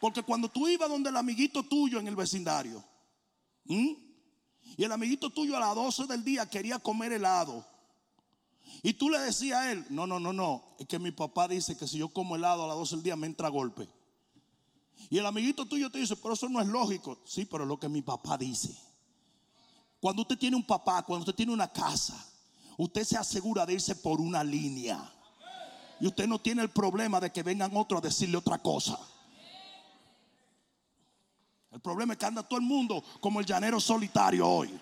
[0.00, 2.82] Porque cuando tú ibas donde el amiguito tuyo en el vecindario,
[3.64, 7.75] y el amiguito tuyo a las 12 del día quería comer helado,
[8.82, 11.76] y tú le decías a él, no, no, no, no, es que mi papá dice
[11.76, 13.88] que si yo como helado a las 12 del día me entra golpe.
[15.10, 17.18] Y el amiguito tuyo te dice, pero eso no es lógico.
[17.24, 18.76] Sí, pero es lo que mi papá dice.
[20.00, 22.14] Cuando usted tiene un papá, cuando usted tiene una casa,
[22.76, 25.12] usted se asegura de irse por una línea.
[26.00, 28.98] Y usted no tiene el problema de que vengan otros a decirle otra cosa.
[31.70, 34.78] El problema es que anda todo el mundo como el llanero solitario hoy.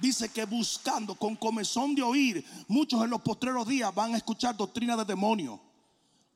[0.00, 4.56] Dice que buscando con comezón de oír, muchos en los postreros días van a escuchar
[4.56, 5.60] doctrina de demonios.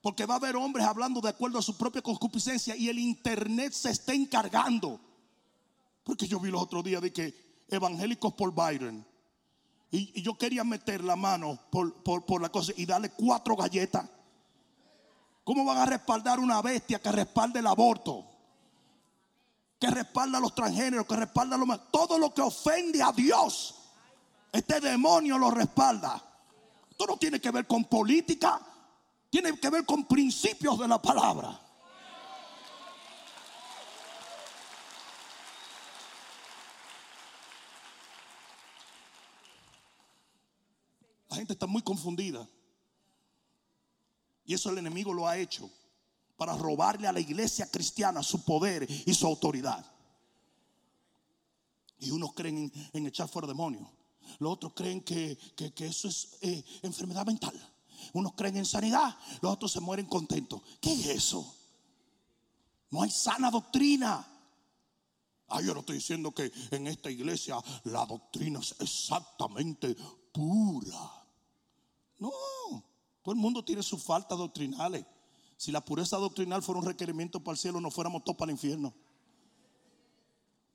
[0.03, 3.73] Porque va a haber hombres hablando de acuerdo a su propia concupiscencia y el internet
[3.73, 5.01] se está encargando.
[6.03, 9.07] Porque yo vi los otros días de que evangélicos por Byron.
[9.91, 14.05] Y, yo quería meter la mano por, por la cosa y darle cuatro galletas.
[15.43, 18.27] ¿Cómo van a respaldar una bestia que respalde el aborto?
[19.85, 21.91] Que respalda a los transgéneros, que respalda a los...
[21.91, 23.75] Todo lo que ofende a Dios.
[24.51, 26.23] Este demonio lo respalda.
[26.91, 28.61] Esto no tiene que ver con política
[29.35, 31.61] tiene que ver con principios de la palabra.
[41.29, 42.49] La gente está muy confundida.
[44.45, 45.69] Y eso el enemigo lo ha hecho
[46.37, 49.85] para robarle a la iglesia cristiana su poder y su autoridad.
[51.99, 53.89] Y unos creen en, echar fuera demonios.
[54.39, 55.39] Los otros creen que,
[55.79, 57.55] eso es eh, enfermedad mental.
[58.13, 60.61] Unos creen en sanidad, los otros se mueren contentos.
[60.81, 61.55] ¿Qué es eso?
[62.91, 64.27] No hay sana doctrina.
[65.49, 69.95] Ah, yo no estoy diciendo que en esta iglesia la doctrina es exactamente
[70.33, 71.27] pura.
[72.19, 72.31] No,
[73.23, 75.05] todo el mundo tiene sus faltas doctrinales.
[75.57, 78.57] Si la pureza doctrinal fuera un requerimiento para el cielo, no fuéramos todos para el
[78.57, 78.93] infierno.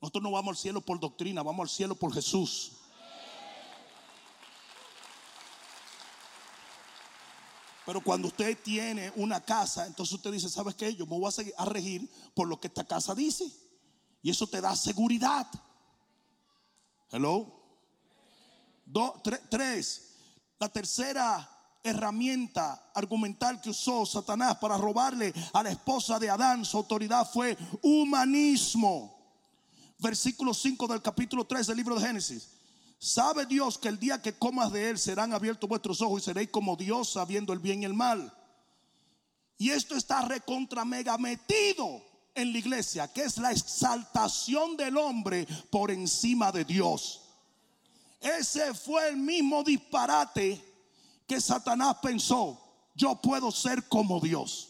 [0.02, 2.72] Nosotros no vamos al cielo por doctrina, vamos al cielo por Jesús.
[7.86, 10.96] Pero cuando usted tiene una casa, entonces usted dice, ¿sabes qué?
[10.96, 13.52] Yo me voy a, regir por lo que esta casa dice.
[14.22, 15.48] Y eso te da seguridad.
[17.12, 17.52] Hello.
[19.50, 20.14] tres.
[20.60, 26.78] La tercera herramienta argumental que usó Satanás para robarle a la esposa de Adán su
[26.78, 29.18] autoridad fue humanismo.
[30.00, 32.50] Versículo 5 del capítulo 3 del libro de Génesis.
[32.98, 36.50] Sabe Dios que el día que comas de él serán abiertos vuestros ojos y seréis
[36.50, 38.34] como Dios sabiendo el bien y el mal.
[39.58, 42.02] Y esto está recontra metido
[42.36, 47.22] en la iglesia, que es la exaltación del hombre por encima de Dios.
[48.22, 50.69] Ese fue el mismo disparate
[51.30, 52.60] que Satanás pensó,
[52.96, 54.70] yo puedo ser como Dios.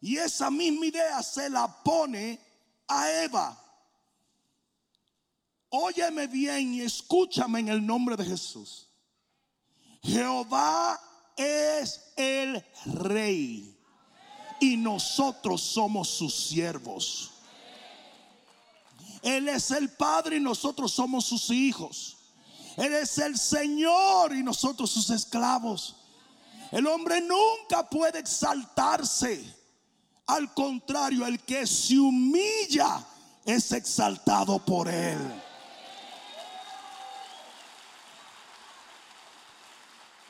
[0.00, 2.38] Y esa misma idea se la pone
[2.86, 3.58] a Eva.
[5.68, 8.88] Óyeme bien y escúchame en el nombre de Jesús.
[10.00, 11.00] Jehová
[11.36, 13.76] es el rey
[14.60, 17.32] y nosotros somos sus siervos.
[19.22, 22.21] Él es el Padre y nosotros somos sus hijos.
[22.76, 25.96] Él es el Señor y nosotros sus esclavos.
[26.70, 29.44] El hombre nunca puede exaltarse.
[30.26, 33.04] Al contrario, el que se humilla
[33.44, 35.18] es exaltado por Él.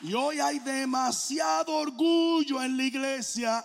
[0.02, 3.64] Y hoy hay demasiado orgullo en la iglesia.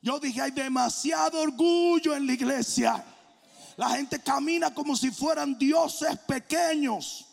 [0.00, 3.04] Yo dije, hay demasiado orgullo en la iglesia.
[3.76, 7.26] La gente camina como si fueran dioses pequeños.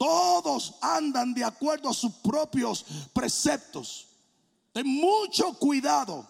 [0.00, 4.08] Todos andan de acuerdo a sus propios preceptos.
[4.72, 6.26] Ten mucho cuidado.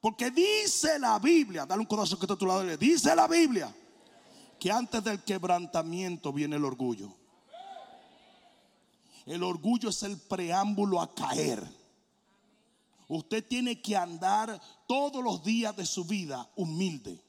[0.00, 3.74] Porque dice la Biblia, dale un corazón que está a tu lado, dice la Biblia
[4.58, 7.14] que antes del quebrantamiento viene el orgullo.
[9.26, 11.62] El orgullo es el preámbulo a caer.
[13.08, 17.22] Usted tiene que andar todos los días de su vida humilde.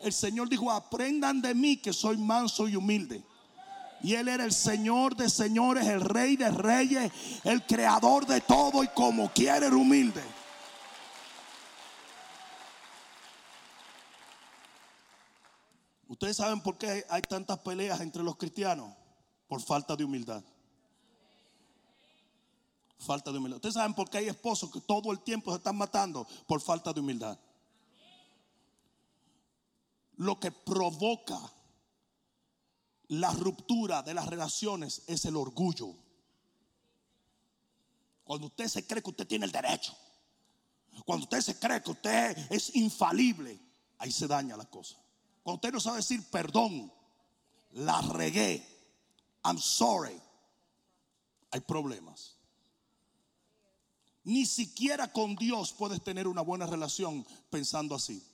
[0.00, 3.24] El Señor dijo, aprendan de mí que soy manso y humilde.
[4.04, 7.10] Y Él era el Señor de señores, el Rey de reyes,
[7.42, 10.22] el creador de todo y como quiere era humilde.
[16.06, 18.94] Ustedes saben por qué hay tantas peleas entre los cristianos?
[19.48, 20.44] Por falta de humildad.
[22.98, 23.56] Falta de humildad.
[23.56, 26.92] Ustedes saben por qué hay esposos que todo el tiempo se están matando por falta
[26.92, 27.38] de humildad.
[30.16, 31.40] Lo que provoca
[33.08, 35.94] la ruptura de las relaciones es el orgullo.
[38.24, 39.96] Cuando usted se cree que usted tiene el derecho,
[41.04, 43.60] cuando usted se cree que usted es infalible,
[43.98, 44.96] ahí se daña la cosa.
[45.42, 46.92] Cuando usted no sabe decir perdón,
[47.72, 48.66] la regué,
[49.44, 50.18] I'm sorry,
[51.50, 52.36] hay problemas.
[54.24, 58.26] Ni siquiera con Dios puedes tener una buena relación pensando así.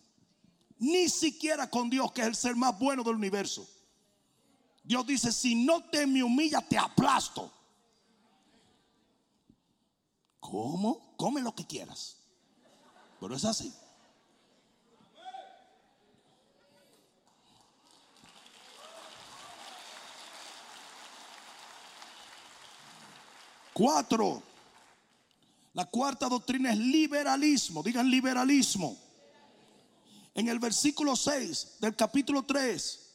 [0.78, 3.68] Ni siquiera con Dios, que es el ser más bueno del universo.
[4.90, 7.48] Dios dice, si no te me humillas, te aplasto.
[10.40, 11.14] ¿Cómo?
[11.16, 12.16] Come lo que quieras.
[13.20, 13.72] Pero es así.
[23.72, 24.42] Cuatro.
[25.72, 27.84] La cuarta doctrina es liberalismo.
[27.84, 28.98] Digan liberalismo.
[30.34, 33.09] En el versículo 6 del capítulo 3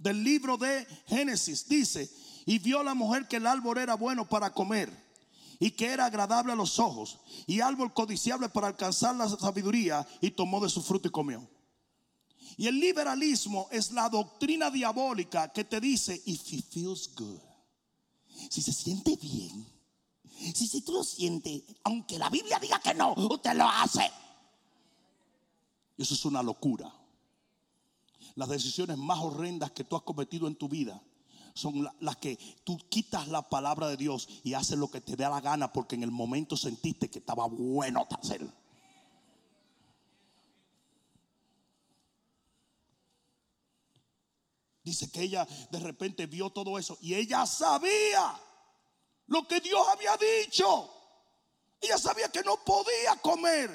[0.00, 2.10] del libro de Génesis dice,
[2.46, 4.90] y vio la mujer que el árbol era bueno para comer
[5.58, 10.30] y que era agradable a los ojos y árbol codiciable para alcanzar la sabiduría y
[10.30, 11.46] tomó de su fruto y comió.
[12.56, 17.38] Y el liberalismo es la doctrina diabólica que te dice, if it feels good,
[18.48, 19.66] si se siente bien,
[20.54, 24.10] si, si tú lo sientes, aunque la Biblia diga que no, usted lo hace.
[25.98, 26.99] Eso es una locura.
[28.34, 31.02] Las decisiones más horrendas que tú has cometido en tu vida
[31.54, 35.24] son las que tú quitas la palabra de Dios y haces lo que te dé
[35.24, 38.46] la gana porque en el momento sentiste que estaba bueno hacer.
[44.82, 48.40] Dice que ella de repente vio todo eso y ella sabía
[49.26, 50.90] lo que Dios había dicho.
[51.80, 53.70] Ella sabía que no podía comer.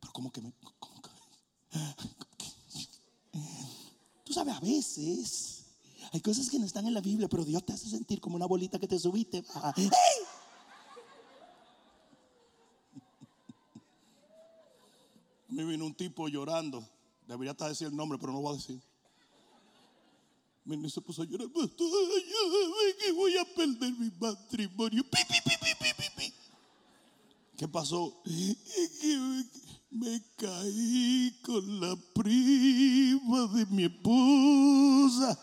[0.00, 0.52] Pero como que me...
[4.30, 5.64] Tú sabes, a veces
[6.12, 8.46] hay cosas que no están en la Biblia, pero Dios te hace sentir como una
[8.46, 9.42] bolita que te subiste.
[9.74, 9.90] ¡Hey!
[15.48, 16.88] Me vino un tipo llorando.
[17.26, 18.80] Debería estar decir el nombre, pero no voy a decir.
[20.64, 21.48] Me se puso a llorar.
[21.50, 25.04] que voy a perder mi matrimonio.
[27.56, 28.22] ¿Qué pasó?
[29.90, 35.36] Me caí con la prima de mi esposa.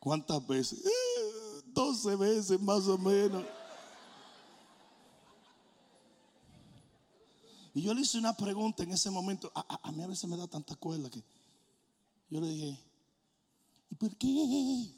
[0.00, 0.84] ¿Cuántas veces?
[0.84, 3.44] Eh, doce veces más o menos.
[7.72, 9.50] Y yo le hice una pregunta en ese momento.
[9.54, 11.22] A, mí a veces me da tanta cuerda que
[12.30, 12.78] yo le dije,
[13.90, 14.90] ¿y por qué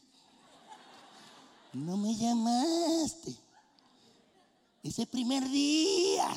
[1.74, 3.45] no me llamaste?
[4.88, 6.28] Ese primer día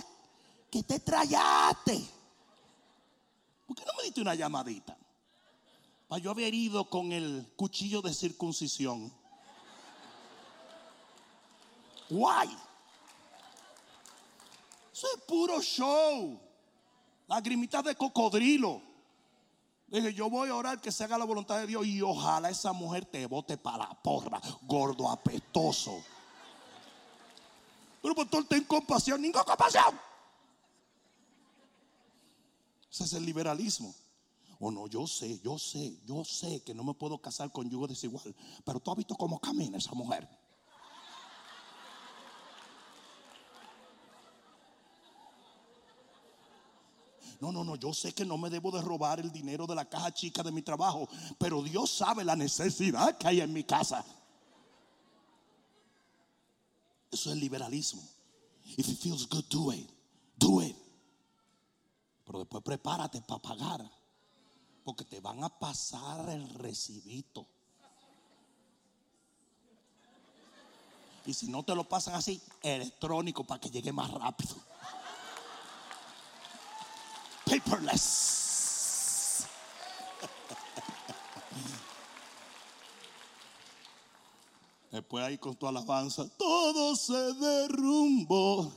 [0.71, 2.05] que te trayaste.
[3.67, 4.97] ¿Por qué no me diste una llamadita?
[6.07, 9.13] Para yo haber ido con el cuchillo de circuncisión.
[12.09, 12.49] Guay.
[14.91, 16.39] Eso es puro show.
[17.27, 18.81] Lagrimitas de cocodrilo.
[19.87, 22.73] Dije, yo voy a orar que se haga la voluntad de Dios y ojalá esa
[22.73, 26.03] mujer te bote para la porra, gordo apestoso.
[28.01, 29.99] Pero pastor, ten compasión, ninguna compasión.
[32.91, 33.93] Ese es el liberalismo.
[34.59, 37.87] O no, yo sé, yo sé, yo sé que no me puedo casar con yugo
[37.87, 38.35] desigual.
[38.65, 40.27] Pero tú has visto cómo camina esa mujer.
[47.39, 49.85] No, no, no, yo sé que no me debo de robar el dinero de la
[49.85, 54.03] caja chica de mi trabajo, pero Dios sabe la necesidad que hay en mi casa.
[57.11, 58.01] Eso es liberalismo.
[58.77, 59.89] If it feels good, do it.
[60.37, 60.75] Do it.
[62.25, 63.91] Pero después prepárate para pagar.
[64.83, 67.47] Porque te van a pasar el recibito.
[71.25, 74.55] Y si no te lo pasan así, electrónico para que llegue más rápido.
[77.45, 78.48] Paperless.
[84.91, 88.71] Después ahí con tu alabanza, todo se derrumbó.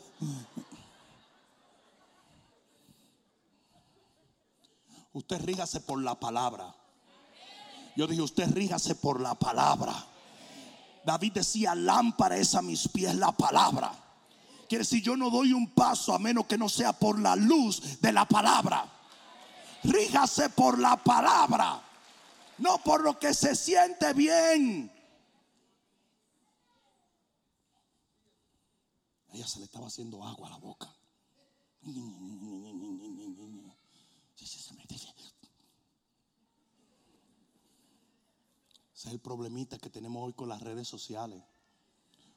[5.14, 6.74] Usted rígase por la palabra.
[7.96, 9.94] Yo dije, usted rígase por la palabra.
[11.04, 13.92] David decía, lámpara es a mis pies la palabra.
[14.68, 18.00] Quiere decir, yo no doy un paso a menos que no sea por la luz
[18.00, 18.86] de la palabra.
[19.82, 21.82] Rígase por la palabra,
[22.58, 24.91] no por lo que se siente bien.
[29.32, 30.94] Ella se le estaba haciendo agua a la boca.
[34.36, 34.58] Ese
[38.94, 41.42] es el problemita que tenemos hoy con las redes sociales.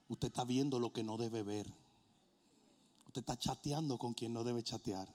[0.08, 1.72] Usted está viendo lo que no debe ver.
[3.08, 5.08] Usted está chateando con quien no debe chatear.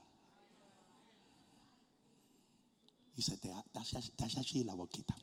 [3.17, 5.15] Y se te, hace así la boquita.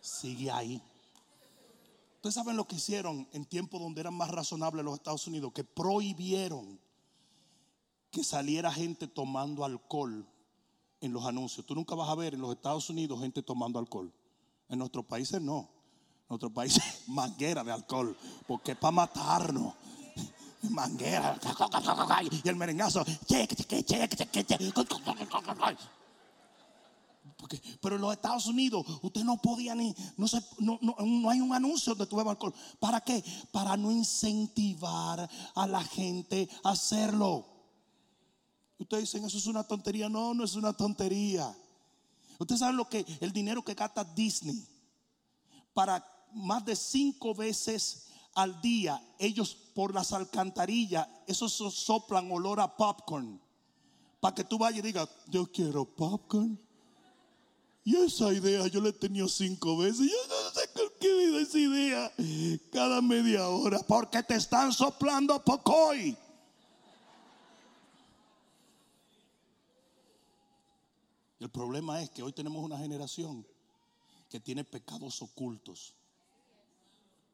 [0.00, 0.82] Sigue ahí.
[2.20, 5.64] Ustedes saben lo que hicieron en tiempos donde eran más razonables los Estados Unidos, que
[5.64, 6.78] prohibieron
[8.10, 10.26] que saliera gente tomando alcohol
[11.00, 11.64] en los anuncios.
[11.64, 14.12] Tú nunca vas a ver en los Estados Unidos gente tomando alcohol.
[14.68, 15.60] En nuestros países no.
[15.60, 18.14] En nuestros países manguera de alcohol,
[18.46, 19.72] porque es para matarnos.
[20.68, 21.40] Manguera
[22.44, 23.02] y el merengazo.
[27.80, 30.26] Pero en los Estados Unidos usted no podía ni, no,
[30.58, 32.54] no, no, hay un anuncio donde tú alcohol.
[32.78, 33.24] ¿Para qué?
[33.50, 37.46] Para no incentivar a la gente a hacerlo.
[38.78, 40.08] Ustedes dicen, eso es una tontería.
[40.08, 41.54] No, no es una tontería.
[42.38, 44.66] Ustedes saben lo que el dinero que gasta Disney
[45.74, 52.76] para más de cinco veces al día, ellos por las alcantarillas, esos soplan olor a
[52.76, 53.40] popcorn.
[54.20, 56.58] Para que tú vayas y digas, yo quiero popcorn.
[57.84, 60.10] Y esa idea yo la he tenido cinco veces.
[60.10, 62.12] Yo no sé con qué vida esa idea
[62.70, 63.78] cada media hora.
[63.80, 66.16] Porque te están soplando pocoy.
[71.40, 73.46] El problema es que hoy tenemos una generación
[74.28, 75.94] que tiene pecados ocultos.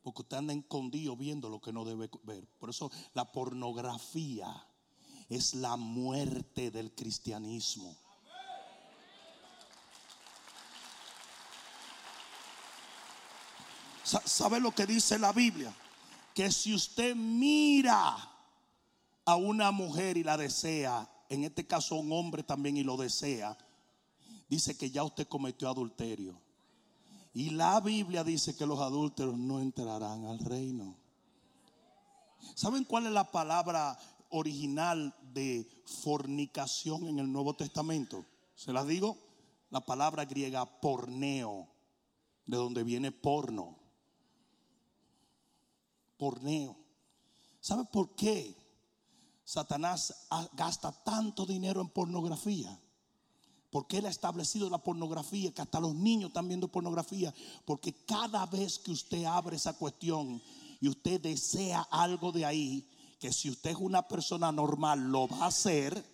[0.05, 2.47] Porque usted anda escondido viendo lo que no debe ver.
[2.61, 4.65] Por eso la pornografía
[5.29, 7.97] es la muerte del cristianismo.
[14.07, 15.75] ¿Sabe lo que dice la Biblia?
[16.33, 18.17] Que si usted mira
[19.25, 23.59] a una mujer y la desea, en este caso un hombre también y lo desea,
[24.49, 26.41] dice que ya usted cometió adulterio.
[27.35, 30.97] Y la Biblia dice que los adúlteros no entrarán al reino.
[32.55, 33.99] ¿Saben cuál es la palabra
[34.31, 38.25] original de fornicación en el Nuevo Testamento?
[38.55, 39.19] Se la digo,
[39.71, 41.67] la palabra griega porneo,
[42.47, 43.86] de donde viene porno.
[46.17, 46.77] Porneo.
[47.61, 48.57] ¿Sabe por qué
[49.45, 52.81] Satanás gasta tanto dinero en pornografía?
[53.71, 57.35] Porque Él ha establecido la pornografía, que hasta los niños están viendo pornografía.
[57.65, 60.41] Porque cada vez que usted abre esa cuestión
[60.81, 62.89] y usted desea algo de ahí,
[63.19, 66.05] que si usted es una persona normal lo va a hacer,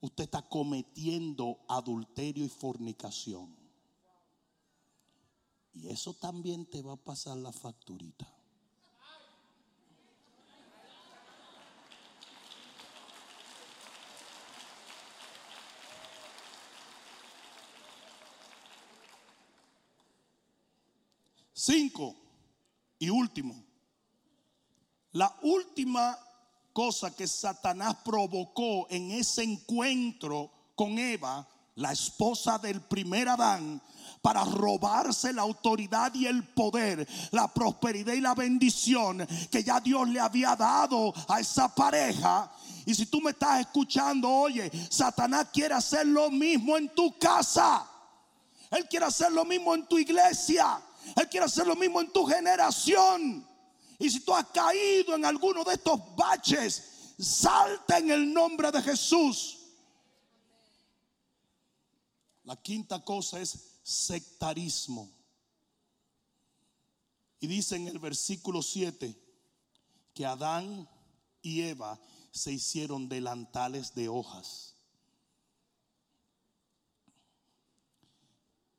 [0.00, 3.56] usted está cometiendo adulterio y fornicación.
[5.74, 8.30] Y eso también te va a pasar la facturita.
[21.64, 22.16] Cinco
[22.98, 23.54] y último.
[25.12, 26.18] La última
[26.72, 31.46] cosa que Satanás provocó en ese encuentro con Eva,
[31.76, 33.80] la esposa del primer Adán,
[34.20, 40.08] para robarse la autoridad y el poder, la prosperidad y la bendición que ya Dios
[40.08, 42.52] le había dado a esa pareja.
[42.86, 47.88] Y si tú me estás escuchando, oye, Satanás quiere hacer lo mismo en tu casa.
[48.68, 50.82] Él quiere hacer lo mismo en tu iglesia.
[51.16, 53.46] Él quiere hacer lo mismo en tu generación.
[53.98, 58.82] Y si tú has caído en alguno de estos baches, salta en el nombre de
[58.82, 59.58] Jesús.
[62.44, 65.10] La quinta cosa es sectarismo.
[67.40, 69.16] Y dice en el versículo 7
[70.14, 70.88] que Adán
[71.40, 72.00] y Eva
[72.30, 74.76] se hicieron delantales de hojas.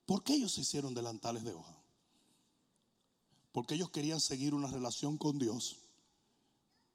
[0.05, 1.82] ¿Por qué ellos se hicieron delantales de hojas?
[3.53, 5.77] Porque ellos querían seguir una relación con Dios,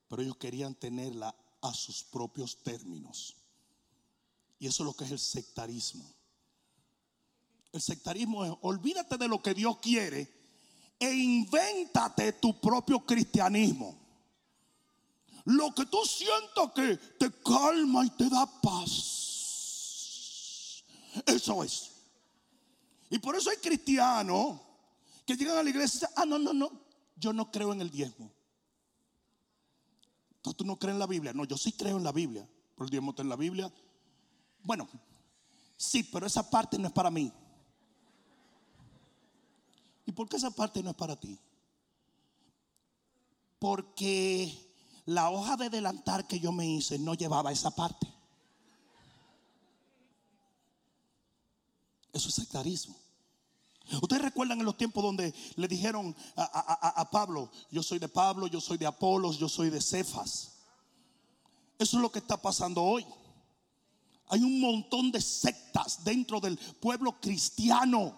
[0.08, 3.36] pero ellos querían tenerla a sus propios términos.
[4.58, 6.04] Y eso es lo que es el sectarismo.
[7.72, 10.36] El sectarismo es olvídate de lo que Dios quiere
[10.98, 13.96] e invéntate tu propio cristianismo.
[15.44, 19.14] Lo que tú sientas que te calma y te da paz.
[21.24, 21.92] Eso es.
[23.10, 24.67] Y por eso hay cristianos
[25.28, 26.70] que llegan a la iglesia y dicen, ah, no, no, no,
[27.14, 28.32] yo no creo en el diezmo.
[30.36, 31.34] Entonces tú no crees en la Biblia.
[31.34, 32.48] No, yo sí creo en la Biblia.
[32.74, 33.70] Pero el diezmo está en la Biblia.
[34.62, 34.88] Bueno,
[35.76, 37.30] sí, pero esa parte no es para mí.
[40.06, 41.38] ¿Y por qué esa parte no es para ti?
[43.58, 44.50] Porque
[45.04, 48.10] la hoja de delantar que yo me hice no llevaba esa parte.
[52.14, 53.07] Eso es sectarismo.
[54.02, 58.60] Ustedes recuerdan en los tiempos donde le dijeron a, Pablo, yo soy de Pablo, yo
[58.60, 60.52] soy de Apolos, yo soy de Cefas.
[61.78, 63.06] Eso es lo que está pasando hoy.
[64.28, 68.14] Hay un montón de sectas dentro del pueblo cristiano.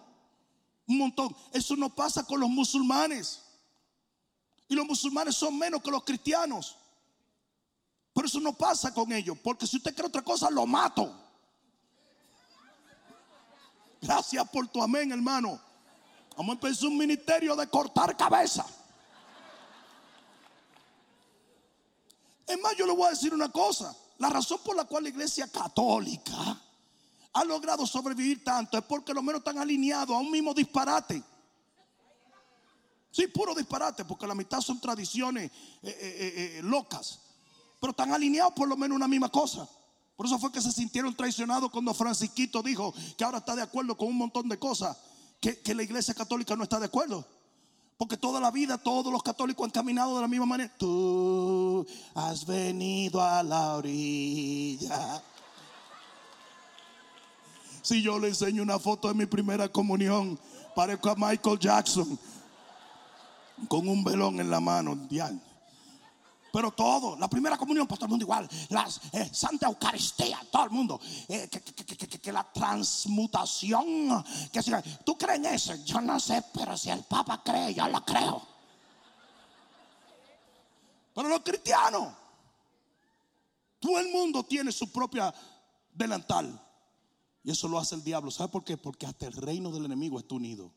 [0.89, 1.37] Un montón.
[1.53, 3.43] Eso no pasa con los musulmanes.
[4.69, 6.77] Y los musulmanes son menos que los cristianos.
[8.13, 9.39] Pero eso no pasa con ellos.
[9.43, 11.20] Porque si usted cree otra cosa, lo mato.
[14.01, 15.61] Gracias por tu amén, hermano.
[16.37, 18.65] Vamos a empezar un ministerio de cortar cabeza.
[22.47, 23.95] Es más, yo le voy a decir una cosa.
[24.19, 26.61] La razón por la cual la iglesia católica
[27.33, 31.23] ha logrado sobrevivir tanto es porque lo menos están alineados a un mismo disparate.
[33.11, 35.51] Sí, puro disparate, porque la mitad son tradiciones
[35.83, 37.21] eh, eh, eh, locas.
[37.81, 39.69] Pero están alineados por lo menos una misma cosa.
[40.21, 43.97] Por eso fue que se sintieron traicionados cuando Francisquito dijo que ahora está de acuerdo
[43.97, 44.95] con un montón de cosas
[45.41, 47.25] que, la iglesia católica no está de acuerdo.
[47.97, 50.71] Porque toda la vida todos los católicos han caminado de la misma manera.
[50.77, 55.23] Tú has venido a la orilla.
[57.81, 60.39] Si yo le enseño una foto de mi primera comunión,
[60.77, 62.19] parezco a Michael Jackson
[63.69, 64.97] con un velón en la mano.
[64.97, 65.50] Diana.
[66.53, 68.49] Pero todo, la primera comunión, para todo el mundo igual.
[68.71, 71.01] La eh, Santa Eucaristía, todo el mundo.
[71.29, 74.25] Eh, que, la transmutación.
[74.53, 74.61] Que
[75.05, 75.75] ¿Tú crees en eso?
[75.85, 78.43] Yo no sé, pero si el Papa cree, yo lo creo.
[81.15, 82.15] Pero los cristianos,
[83.79, 85.33] todo el mundo tiene su propia
[85.93, 86.61] delantal.
[87.43, 88.31] Y eso lo hace el diablo.
[88.31, 88.77] ¿Sabe por qué?
[88.77, 90.71] Porque hasta el reino del enemigo está unido.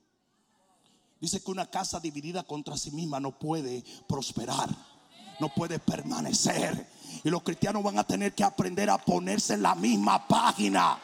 [1.19, 4.69] Dice que una casa dividida contra sí misma no puede prosperar
[5.39, 6.87] no puede permanecer.
[7.23, 10.99] Y los cristianos van a tener que aprender a ponerse en la misma página.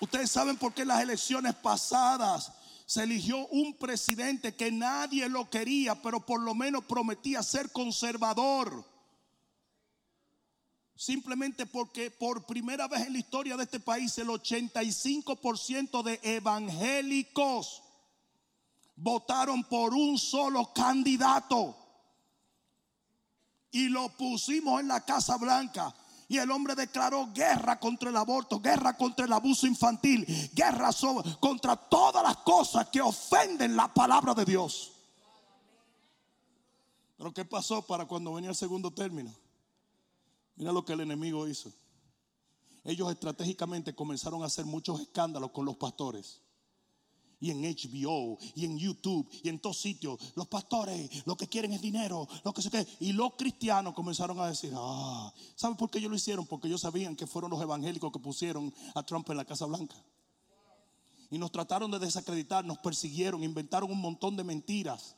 [0.00, 2.52] Ustedes saben por qué en las elecciones pasadas
[2.84, 8.84] se eligió un presidente que nadie lo quería, pero por lo menos prometía ser conservador.
[10.94, 17.82] Simplemente porque por primera vez en la historia de este país el 85% de evangélicos
[18.96, 21.76] votaron por un solo candidato
[23.70, 25.94] y lo pusimos en la Casa Blanca.
[26.28, 30.90] Y el hombre declaró guerra contra el aborto, guerra contra el abuso infantil, guerra
[31.38, 34.92] contra todas las cosas que ofenden la palabra de Dios.
[37.16, 39.32] Pero ¿qué pasó para cuando venía el segundo término?
[40.56, 41.70] Mira lo que el enemigo hizo.
[42.82, 46.40] Ellos estratégicamente comenzaron a hacer muchos escándalos con los pastores
[47.40, 50.18] y en HBO y en YouTube y en todos sitios.
[50.34, 52.86] Los pastores lo que quieren es dinero, lo que se qué.
[53.00, 56.46] Y los cristianos comenzaron a decir, ah, ¿saben por qué ellos lo hicieron?
[56.46, 59.96] Porque ellos sabían que fueron los evangélicos que pusieron a Trump en la Casa Blanca.
[61.30, 65.16] Y nos trataron de desacreditar, nos persiguieron, inventaron un montón de mentiras.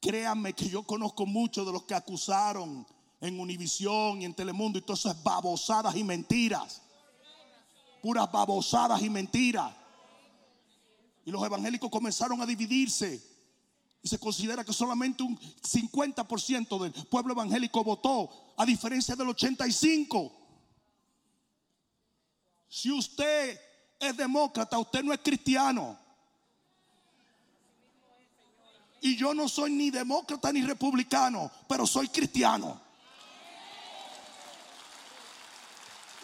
[0.00, 2.86] Créanme que yo conozco muchos de los que acusaron
[3.20, 6.82] en Univisión y en Telemundo y todo eso es babosadas y mentiras.
[8.02, 9.74] Puras babosadas y mentiras.
[11.26, 13.20] Y los evangélicos comenzaron a dividirse.
[14.00, 20.32] Y se considera que solamente un 50% del pueblo evangélico votó, a diferencia del 85%.
[22.68, 23.60] Si usted
[23.98, 25.98] es demócrata, usted no es cristiano.
[29.00, 32.80] Y yo no soy ni demócrata ni republicano, pero soy cristiano.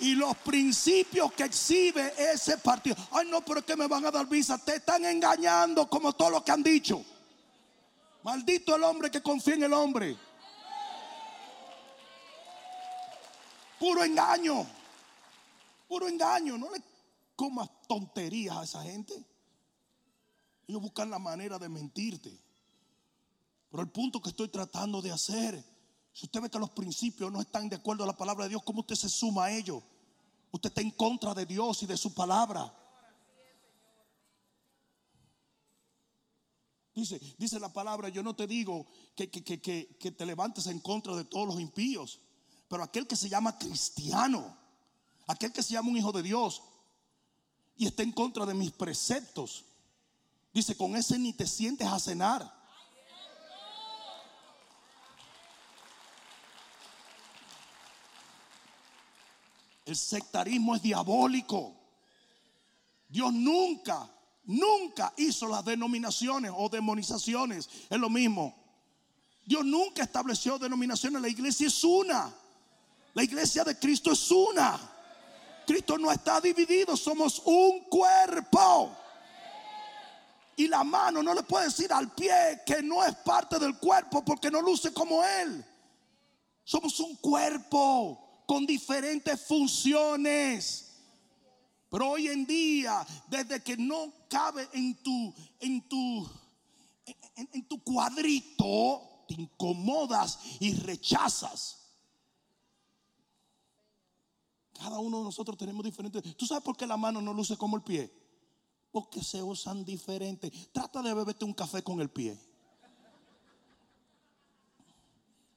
[0.02, 2.96] Y los principios que exhibe ese partido.
[3.12, 4.58] Ay, no, pero es que me van a dar visa.
[4.58, 7.04] Te están engañando como todo lo que han dicho.
[8.24, 10.16] Maldito el hombre que confía en el hombre.
[13.78, 14.66] Puro engaño.
[15.86, 16.58] Puro engaño.
[16.58, 16.82] No le
[17.36, 19.14] comas tonterías a esa gente.
[20.66, 22.36] Ellos buscan la manera de mentirte.
[23.70, 25.64] Pero el punto que estoy tratando de hacer,
[26.12, 28.62] si usted ve que los principios no están de acuerdo a la palabra de Dios,
[28.64, 29.82] ¿cómo usted se suma a ellos?
[30.50, 32.72] Usted está en contra de Dios y de su palabra.
[36.94, 38.86] Dice, dice la palabra, yo no te digo
[39.16, 42.20] que, que, te levantes en contra de todos los impíos,
[42.68, 44.58] pero aquel que se llama cristiano,
[45.26, 46.62] aquel que se llama un hijo de Dios
[47.76, 49.64] y está en contra de mis preceptos,
[50.52, 52.61] dice, con ese ni te sientes a cenar.
[59.92, 61.76] El sectarismo es diabólico.
[63.10, 64.08] Dios nunca,
[64.44, 67.68] nunca hizo las denominaciones o demonizaciones.
[67.90, 68.56] Es lo mismo.
[69.44, 71.20] Dios nunca estableció denominaciones.
[71.20, 72.34] La iglesia es una.
[73.12, 74.80] La iglesia de Cristo es una.
[75.66, 76.96] Cristo no está dividido.
[76.96, 78.96] Somos un cuerpo.
[80.56, 84.24] Y la mano no le puede decir al pie que no es parte del cuerpo
[84.24, 85.62] porque no luce como él.
[86.64, 90.92] Somos un cuerpo con diferentes funciones.
[91.88, 96.30] Pero hoy en día, desde que no cabe en tu, en tu,
[97.34, 101.78] en, tu cuadrito, te incomodas y rechazas.
[104.74, 106.36] Cada uno de nosotros tenemos diferentes.
[106.36, 108.12] ¿Tú sabes por qué la mano no luce como el pie?
[108.90, 110.70] Porque se usan diferentes.
[110.72, 112.38] Trata de beberte un café con el pie.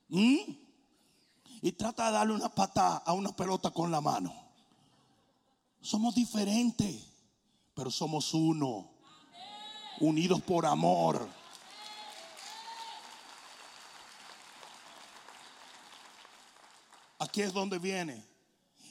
[0.08, 0.65] ¿Mm?
[1.66, 4.32] Y trata de darle una patada a una pelota con la mano.
[5.82, 7.08] Somos diferentes,
[7.74, 8.88] pero somos uno,
[10.00, 11.28] unidos por amor.
[17.18, 18.24] Aquí es donde viene.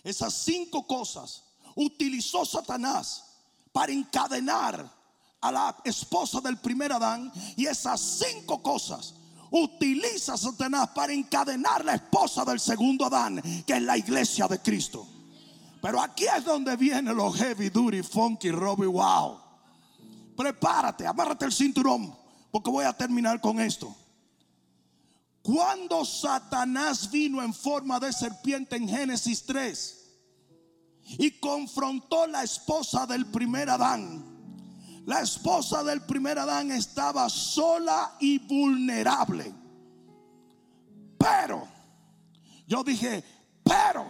[0.02, 1.44] Esas cinco cosas
[1.76, 3.36] utilizó Satanás
[3.70, 4.92] para encadenar
[5.40, 9.14] a la esposa del primer Adán y esas cinco cosas
[9.56, 15.06] utiliza Satanás para encadenar la esposa del segundo Adán, que es la iglesia de Cristo.
[15.80, 19.38] Pero aquí es donde viene los heavy duty, funky, Robbie, wow.
[20.36, 22.12] Prepárate, amárrate el cinturón,
[22.50, 23.94] porque voy a terminar con esto.
[25.42, 30.00] Cuando Satanás vino en forma de serpiente en Génesis 3
[31.18, 34.33] y confrontó la esposa del primer Adán,
[35.06, 39.52] la esposa del primer Adán estaba sola y vulnerable.
[41.18, 41.68] Pero,
[42.66, 43.22] yo dije,
[43.62, 44.06] pero,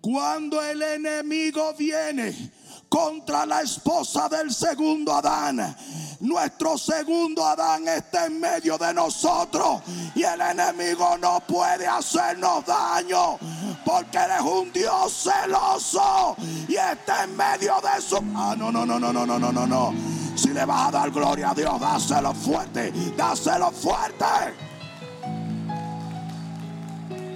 [0.00, 2.52] cuando el enemigo viene
[2.92, 5.74] contra la esposa del segundo Adán.
[6.20, 9.80] Nuestro segundo Adán está en medio de nosotros
[10.14, 13.38] y el enemigo no puede hacernos daño
[13.82, 16.36] porque Él es un Dios celoso
[16.68, 18.16] y está en medio de su...
[18.36, 19.94] Ah, no, no, no, no, no, no, no, no, no.
[20.36, 24.26] Si le vas a dar gloria a Dios, dáselo fuerte, dáselo fuerte.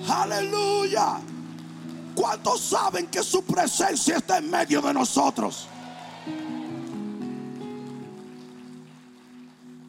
[0.06, 1.18] Aleluya.
[2.16, 5.68] ¿Cuántos saben que su presencia está en medio de nosotros?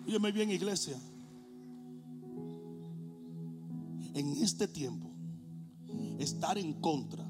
[0.05, 0.99] Dígame bien, iglesia.
[4.13, 5.09] En este tiempo,
[6.19, 7.25] estar en contra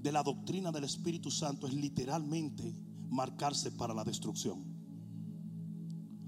[0.00, 2.72] de la doctrina del Espíritu Santo es literalmente
[3.08, 4.64] marcarse para la destrucción.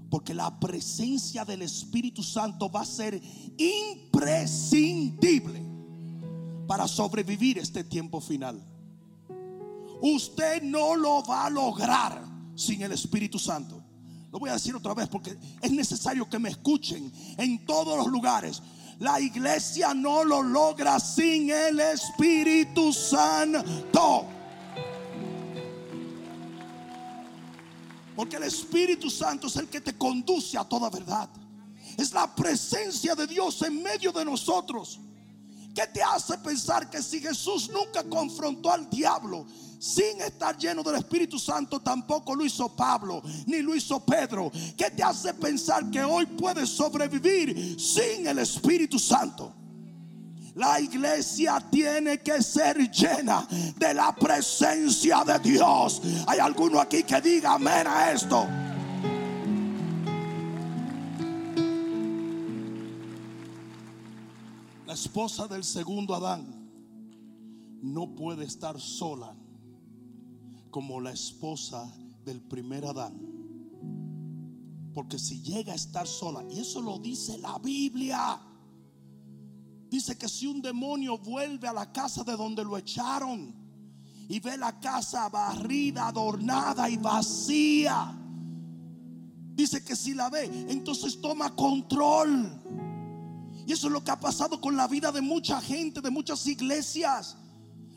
[0.09, 3.21] Porque la presencia del Espíritu Santo va a ser
[3.57, 5.62] imprescindible
[6.67, 8.61] para sobrevivir este tiempo final.
[10.01, 12.23] Usted no lo va a lograr
[12.55, 13.81] sin el Espíritu Santo.
[14.31, 18.07] Lo voy a decir otra vez porque es necesario que me escuchen en todos los
[18.07, 18.61] lugares.
[18.99, 24.25] La iglesia no lo logra sin el Espíritu Santo.
[28.15, 31.29] Porque el Espíritu Santo es el que te conduce a toda verdad.
[31.97, 34.99] Es la presencia de Dios en medio de nosotros.
[35.73, 39.45] ¿Qué te hace pensar que si Jesús nunca confrontó al diablo
[39.79, 44.51] sin estar lleno del Espíritu Santo, tampoco lo hizo Pablo ni lo hizo Pedro?
[44.77, 49.51] ¿Qué te hace pensar que hoy puedes sobrevivir sin el Espíritu Santo?
[50.55, 56.01] La iglesia tiene que ser llena de la presencia de Dios.
[56.27, 58.47] Hay alguno aquí que diga amén a esto.
[65.03, 66.45] Esposa del segundo Adán
[67.81, 69.35] no puede estar sola
[70.71, 71.93] como la esposa
[72.23, 73.19] del primer Adán.
[74.93, 78.39] Porque si llega a estar sola, y eso lo dice la Biblia,
[79.89, 83.53] dice que si un demonio vuelve a la casa de donde lo echaron
[84.29, 88.17] y ve la casa barrida, adornada y vacía,
[89.53, 92.92] dice que si la ve, entonces toma control.
[93.65, 96.45] Y eso es lo que ha pasado con la vida de mucha gente, de muchas
[96.47, 97.37] iglesias.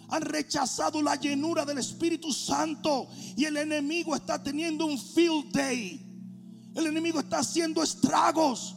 [0.09, 6.03] Han rechazado la llenura del Espíritu Santo y el enemigo está teniendo un field day.
[6.75, 8.77] El enemigo está haciendo estragos.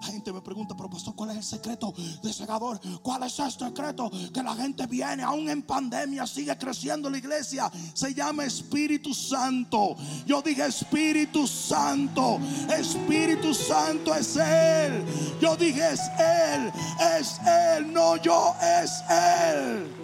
[0.00, 1.92] La gente me pregunta, pero pastor, ¿cuál es el secreto
[2.22, 2.80] de segador?
[3.02, 4.10] ¿Cuál es el secreto?
[4.32, 7.70] Que la gente viene, aún en pandemia, sigue creciendo la iglesia.
[7.92, 9.96] Se llama Espíritu Santo.
[10.24, 12.38] Yo dije Espíritu Santo.
[12.74, 15.04] Espíritu Santo es Él.
[15.38, 16.72] Yo dije es Él.
[17.18, 19.99] Es Él, no yo, es Él.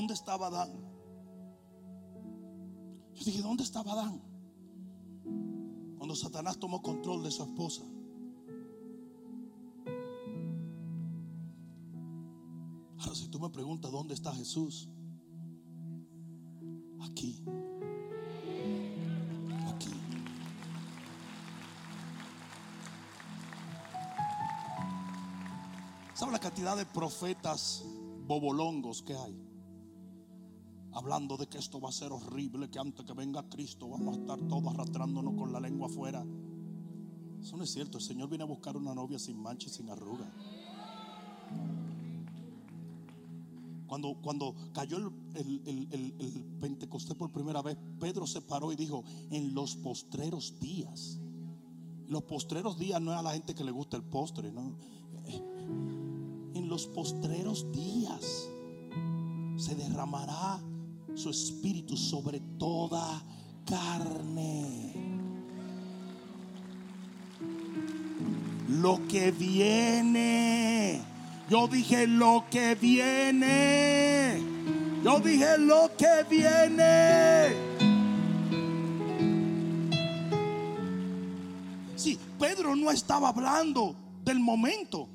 [0.00, 0.70] ¿Dónde estaba Adán?
[3.12, 4.22] Yo dije, ¿dónde estaba Adán?
[5.98, 7.82] Cuando Satanás tomó control de su esposa.
[12.98, 14.88] Ahora, si tú me preguntas dónde está Jesús,
[17.02, 17.44] aquí.
[19.68, 19.90] Aquí.
[26.14, 27.84] ¿Sabe la cantidad de profetas
[28.26, 29.49] bobolongos que hay?
[30.92, 34.20] Hablando de que esto va a ser horrible, que antes que venga Cristo vamos a
[34.20, 36.24] estar todos arrastrándonos con la lengua afuera.
[37.40, 37.98] Eso no es cierto.
[37.98, 40.30] El Señor viene a buscar una novia sin mancha y sin arruga.
[43.86, 48.76] Cuando, cuando cayó el, el- el- el- Pentecostés por primera vez, Pedro se paró y
[48.76, 51.18] dijo, en los postreros días.
[52.06, 54.74] Los postreros días no es a la gente que le gusta el postre, ¿no?
[56.54, 58.48] En los postreros días
[59.56, 60.60] se derramará
[61.14, 63.22] su espíritu sobre toda
[63.66, 64.94] carne.
[68.68, 71.02] Lo que viene.
[71.48, 74.40] Yo dije lo que viene.
[75.02, 77.56] Yo dije lo que viene.
[81.96, 85.08] Sí, Pedro no estaba hablando del momento.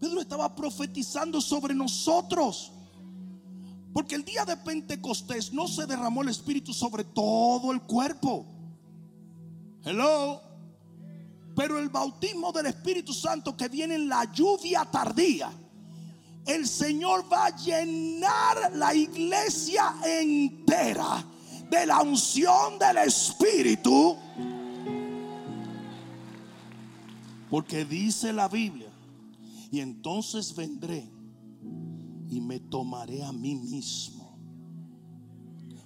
[0.00, 2.72] Pedro estaba profetizando sobre nosotros.
[3.92, 8.46] Porque el día de Pentecostés no se derramó el Espíritu sobre todo el cuerpo.
[9.84, 10.40] Hello.
[11.54, 15.52] Pero el bautismo del Espíritu Santo que viene en la lluvia tardía,
[16.46, 21.22] el Señor va a llenar la iglesia entera
[21.68, 24.16] de la unción del Espíritu.
[27.50, 28.90] Porque dice la Biblia,
[29.70, 31.11] y entonces vendré
[32.32, 34.38] y me tomaré a mí mismo.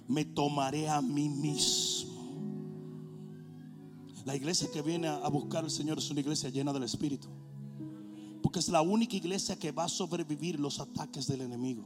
[0.07, 2.07] Me tomaré a mí mismo.
[4.23, 7.27] La iglesia que viene a buscar al Señor es una iglesia llena del Espíritu.
[8.41, 11.83] Porque es la única iglesia que va a sobrevivir los ataques del enemigo.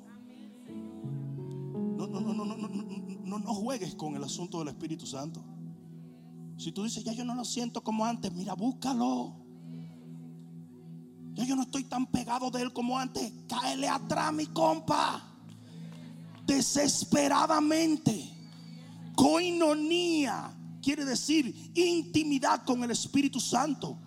[1.97, 5.43] No, no, no, no, no, no, no juegues con el asunto del Espíritu Santo.
[6.57, 9.40] Si tú dices, ya yo no lo siento como antes, mira, búscalo.
[11.35, 13.31] Yo no estoy tan pegado de él como antes.
[13.47, 15.23] Cáele atrás, mi compa.
[16.45, 18.29] Desesperadamente.
[19.15, 23.97] Coinonía quiere decir intimidad con el Espíritu Santo.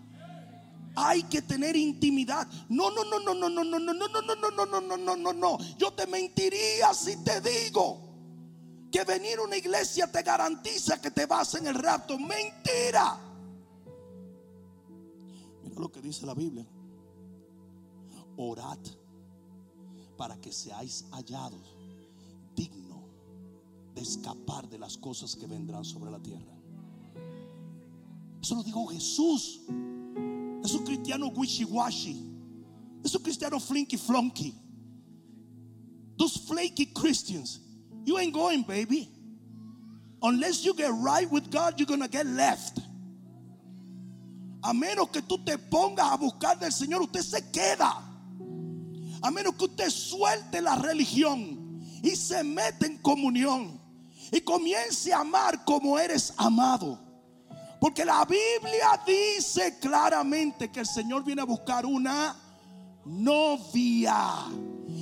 [0.96, 2.46] Hay que tener intimidad.
[2.68, 5.16] No, no, no, no, no, no, no, no, no, no, no, no, no, no, no,
[5.16, 5.58] no, no.
[5.76, 8.00] Yo te mentiría si te digo
[8.92, 12.16] que venir a una iglesia te garantiza que te vas en el rapto.
[12.16, 13.18] Mentira.
[15.64, 16.64] Mira lo que dice la Biblia.
[18.36, 18.78] Orad
[20.16, 21.76] para que seáis hallados
[22.54, 23.08] digno
[23.94, 26.52] de escapar de las cosas que vendrán sobre la tierra.
[28.40, 29.60] Eso lo dijo Jesús.
[30.62, 32.30] Es un cristiano wishy-washy.
[33.02, 34.54] Es un cristiano flinky flonky.
[36.16, 37.60] Those flaky Christians,
[38.04, 39.08] you ain't going, baby.
[40.22, 42.78] Unless you get right with God, you're gonna get left.
[44.62, 48.03] A menos que tú te pongas a buscar del Señor, usted se queda.
[49.24, 53.80] A menos que usted suelte la religión y se mete en comunión
[54.30, 56.98] y comience a amar como eres amado.
[57.80, 62.36] Porque la Biblia dice claramente que el Señor viene a buscar una
[63.06, 64.44] novia.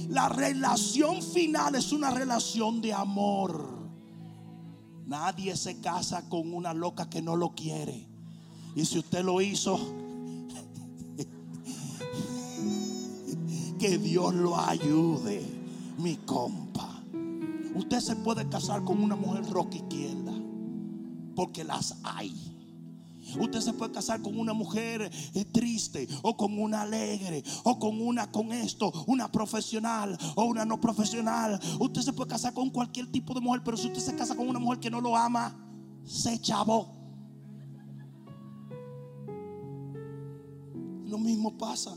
[0.09, 3.91] La relación final es una relación de amor.
[5.05, 8.07] Nadie se casa con una loca que no lo quiere.
[8.77, 9.81] Y si usted lo hizo,
[13.83, 15.43] que Dios lo ayude,
[15.99, 17.03] mi compa.
[17.75, 20.33] Usted se puede casar con una mujer roca izquierda,
[21.35, 22.33] porque las hay.
[23.41, 28.01] Usted se puede casar con una mujer eh, triste o con una alegre o con
[28.01, 31.59] una con esto, una profesional o una no profesional.
[31.81, 34.49] Usted se puede casar con cualquier tipo de mujer, pero si usted se casa con
[34.49, 35.57] una mujer que no lo ama,
[36.05, 36.87] se chavó.
[41.05, 41.97] Lo mismo pasa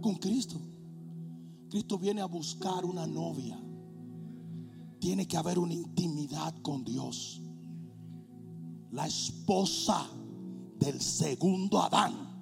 [0.00, 0.67] con Cristo.
[1.68, 3.58] Cristo viene a buscar una novia.
[4.98, 7.42] Tiene que haber una intimidad con Dios.
[8.90, 10.06] La esposa
[10.78, 12.40] del segundo Adán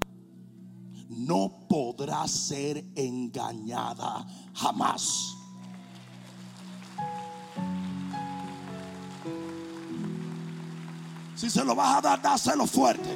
[1.08, 5.34] no podrá ser engañada jamás.
[11.34, 13.10] Si se lo vas a dar, dáselo fuerte.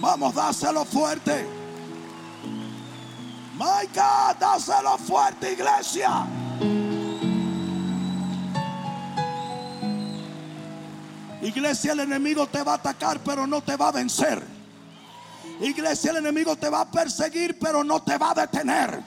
[0.00, 1.55] Vamos, dáselo fuerte.
[3.66, 6.24] My God, dáselo fuerte, iglesia.
[11.42, 14.40] Iglesia, el enemigo te va a atacar, pero no te va a vencer.
[15.60, 19.02] Iglesia, el enemigo te va a perseguir, pero no te va a detener.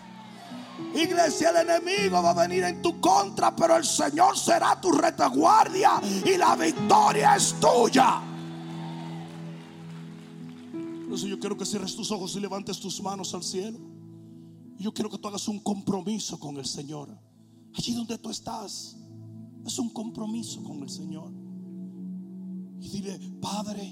[0.93, 6.01] Iglesia, el enemigo va a venir en tu contra, pero el Señor será tu retaguardia
[6.25, 8.21] y la victoria es tuya.
[11.13, 13.98] Eso yo quiero que cierres tus ojos y levantes tus manos al cielo.
[14.79, 17.09] Yo quiero que tú hagas un compromiso con el Señor.
[17.73, 18.97] Allí donde tú estás,
[19.65, 21.33] es un compromiso con el Señor.
[22.79, 23.91] Y dile, Padre,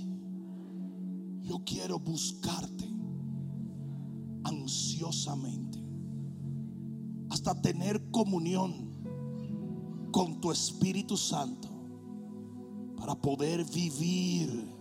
[1.41, 2.89] yo quiero buscarte
[4.45, 5.83] ansiosamente
[7.29, 8.87] hasta tener comunión
[10.13, 11.67] con tu Espíritu Santo
[12.95, 14.73] para poder vivir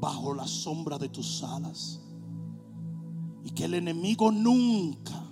[0.00, 2.00] bajo la sombra de tus alas
[3.46, 5.22] y que el enemigo nunca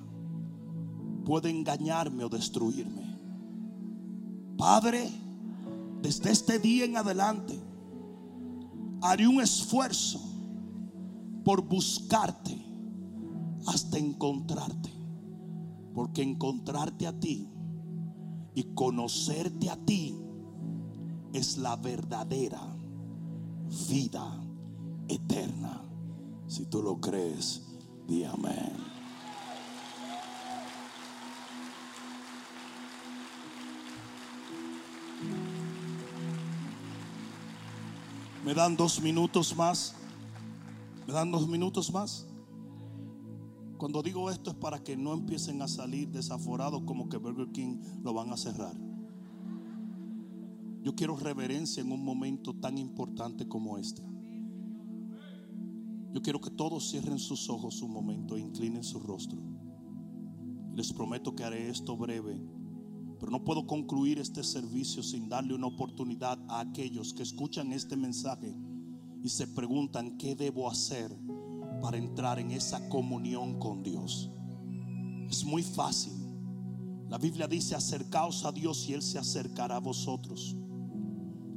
[1.24, 3.18] puede engañarme o destruirme.
[4.56, 5.10] Padre,
[6.00, 7.58] desde este día en adelante,
[9.02, 10.20] haré un esfuerzo
[11.44, 12.56] por buscarte
[13.66, 14.90] hasta encontrarte.
[15.92, 17.48] Porque encontrarte a ti
[18.54, 20.16] y conocerte a ti
[21.32, 22.62] es la verdadera
[23.88, 24.40] vida
[25.08, 25.82] eterna.
[26.46, 27.63] Si tú lo crees,
[28.07, 28.84] di amén.
[38.44, 39.94] Me dan dos minutos más.
[41.07, 42.26] Me dan dos minutos más.
[43.78, 47.80] Cuando digo esto es para que no empiecen a salir desaforados como que Burger King
[48.02, 48.74] lo van a cerrar.
[50.82, 54.02] Yo quiero reverencia en un momento tan importante como este.
[56.14, 59.36] Yo quiero que todos cierren sus ojos un momento e inclinen su rostro.
[60.72, 62.40] Les prometo que haré esto breve,
[63.18, 67.96] pero no puedo concluir este servicio sin darle una oportunidad a aquellos que escuchan este
[67.96, 68.54] mensaje
[69.24, 71.10] y se preguntan qué debo hacer
[71.82, 74.30] para entrar en esa comunión con Dios.
[75.28, 76.12] Es muy fácil.
[77.08, 80.54] La Biblia dice, acercaos a Dios y Él se acercará a vosotros.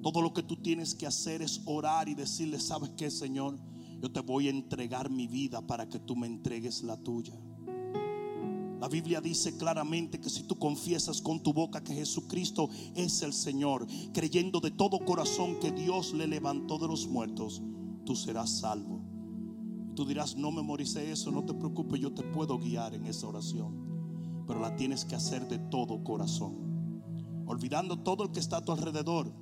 [0.02, 3.60] Todo lo que tú tienes que hacer es orar y decirle, ¿sabes qué, Señor?
[4.02, 7.34] Yo te voy a entregar mi vida para que tú me entregues la tuya.
[8.80, 13.34] La Biblia dice claramente que si tú confiesas con tu boca que Jesucristo es el
[13.34, 17.62] Señor, creyendo de todo corazón que Dios le levantó de los muertos,
[18.06, 19.02] tú serás salvo.
[19.96, 24.44] Tú dirás, no memorice eso, no te preocupes, yo te puedo guiar en esa oración.
[24.46, 27.02] Pero la tienes que hacer de todo corazón.
[27.48, 29.34] Olvidando todo el que está a tu alrededor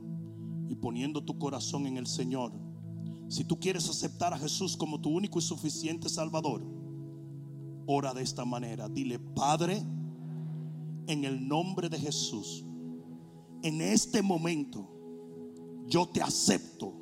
[0.69, 2.53] y poniendo tu corazón en el Señor.
[3.27, 6.63] Si tú quieres aceptar a Jesús como tu único y suficiente Salvador,
[7.85, 8.87] ora de esta manera.
[8.87, 9.83] Dile, Padre,
[11.07, 12.63] en el nombre de Jesús,
[13.61, 14.87] en este momento
[15.87, 16.93] yo te acepto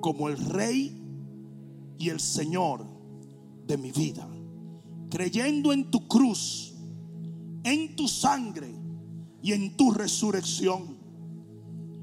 [0.00, 1.00] como el Rey
[1.98, 2.86] y el Señor
[3.66, 4.28] de mi vida.
[5.10, 6.72] Creyendo en tu cruz
[7.64, 8.74] en tu sangre
[9.42, 10.96] y en tu resurrección.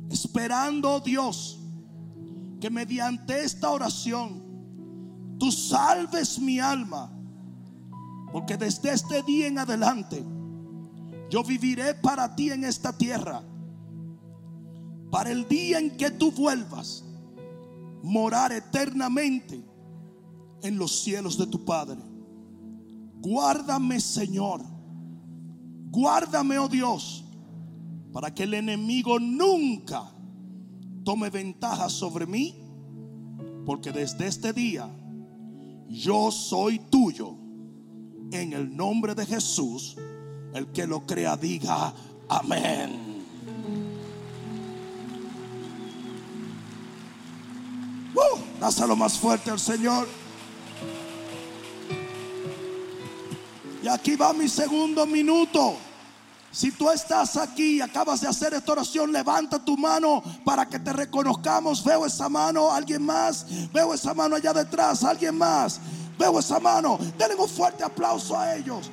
[0.09, 1.58] Esperando, oh Dios,
[2.59, 7.11] que mediante esta oración tú salves mi alma.
[8.31, 10.23] Porque desde este día en adelante
[11.29, 13.41] yo viviré para ti en esta tierra.
[15.11, 17.03] Para el día en que tú vuelvas,
[18.03, 19.63] morar eternamente
[20.61, 21.99] en los cielos de tu Padre.
[23.21, 24.61] Guárdame, Señor.
[25.91, 27.25] Guárdame, oh Dios,
[28.13, 30.11] para que el enemigo nunca
[31.03, 32.55] tome ventaja sobre mí,
[33.65, 34.89] porque desde este día
[35.87, 37.35] yo soy tuyo.
[38.31, 39.97] En el nombre de Jesús,
[40.53, 41.93] el que lo crea diga
[42.27, 43.25] amén.
[48.13, 50.07] Uh, dáselo más fuerte al Señor.
[53.81, 55.88] Y aquí va mi segundo minuto.
[56.51, 60.79] Si tú estás aquí y acabas de hacer esta oración, levanta tu mano para que
[60.79, 61.83] te reconozcamos.
[61.83, 63.45] Veo esa mano, alguien más.
[63.71, 65.79] Veo esa mano allá detrás, alguien más.
[66.17, 66.97] Veo esa mano.
[67.17, 68.89] Denle un fuerte aplauso a ellos.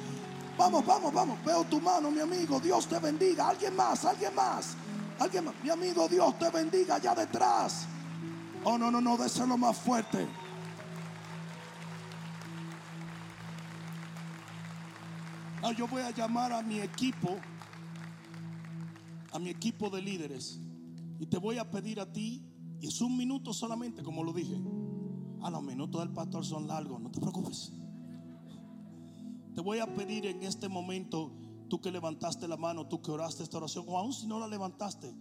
[0.59, 1.43] Vamos, vamos, vamos.
[1.45, 2.61] Veo tu mano, mi amigo.
[2.61, 3.49] Dios te bendiga.
[3.49, 4.75] Alguien más, alguien más.
[5.19, 5.55] Alguien más.
[5.63, 7.87] Mi amigo, Dios te bendiga allá detrás.
[8.65, 10.27] Oh, no, no, no, déselo más fuerte.
[15.69, 17.35] Ah, yo voy a llamar a mi equipo,
[19.33, 20.61] a mi equipo de líderes,
[21.19, 22.41] y te voy a pedir a ti,
[22.81, 24.55] y es un minuto solamente, como lo dije.
[25.43, 27.73] A los minutos del pastor son largos, no te preocupes.
[29.57, 31.33] Te voy a pedir en este momento,
[31.69, 34.47] tú que levantaste la mano, tú que oraste esta oración, o aún si no la
[34.47, 35.17] levantaste,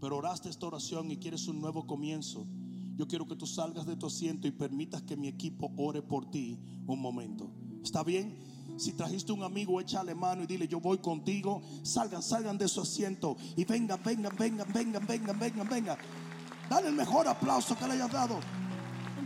[0.00, 2.46] pero oraste esta oración y quieres un nuevo comienzo.
[2.94, 6.30] Yo quiero que tú salgas de tu asiento y permitas que mi equipo ore por
[6.30, 7.50] ti un momento.
[7.82, 8.47] ¿Está bien?
[8.76, 11.62] Si trajiste un amigo, échale mano y dile, yo voy contigo.
[11.82, 15.98] Salgan, salgan de su asiento y vengan, vengan, vengan, vengan, vengan, vengan, vengan.
[16.68, 18.38] Dale el mejor aplauso que le hayas dado.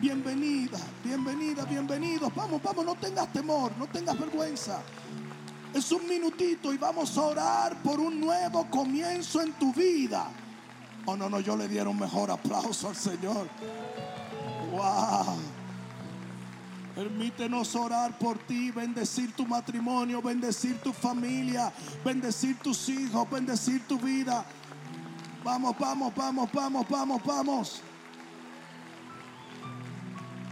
[0.00, 2.34] Bienvenida, bienvenida, bienvenidos.
[2.34, 4.80] Vamos, vamos, no tengas temor, no tengas vergüenza.
[5.74, 10.28] Es un minutito y vamos a orar por un nuevo comienzo en tu vida.
[11.06, 13.48] Oh, no, no, yo le diera un mejor aplauso al Señor.
[14.70, 15.51] Wow.
[16.94, 21.72] Permítenos orar por ti, bendecir tu matrimonio, bendecir tu familia,
[22.04, 24.44] bendecir tus hijos, bendecir tu vida.
[25.42, 27.82] Vamos, vamos, vamos, vamos, vamos, vamos.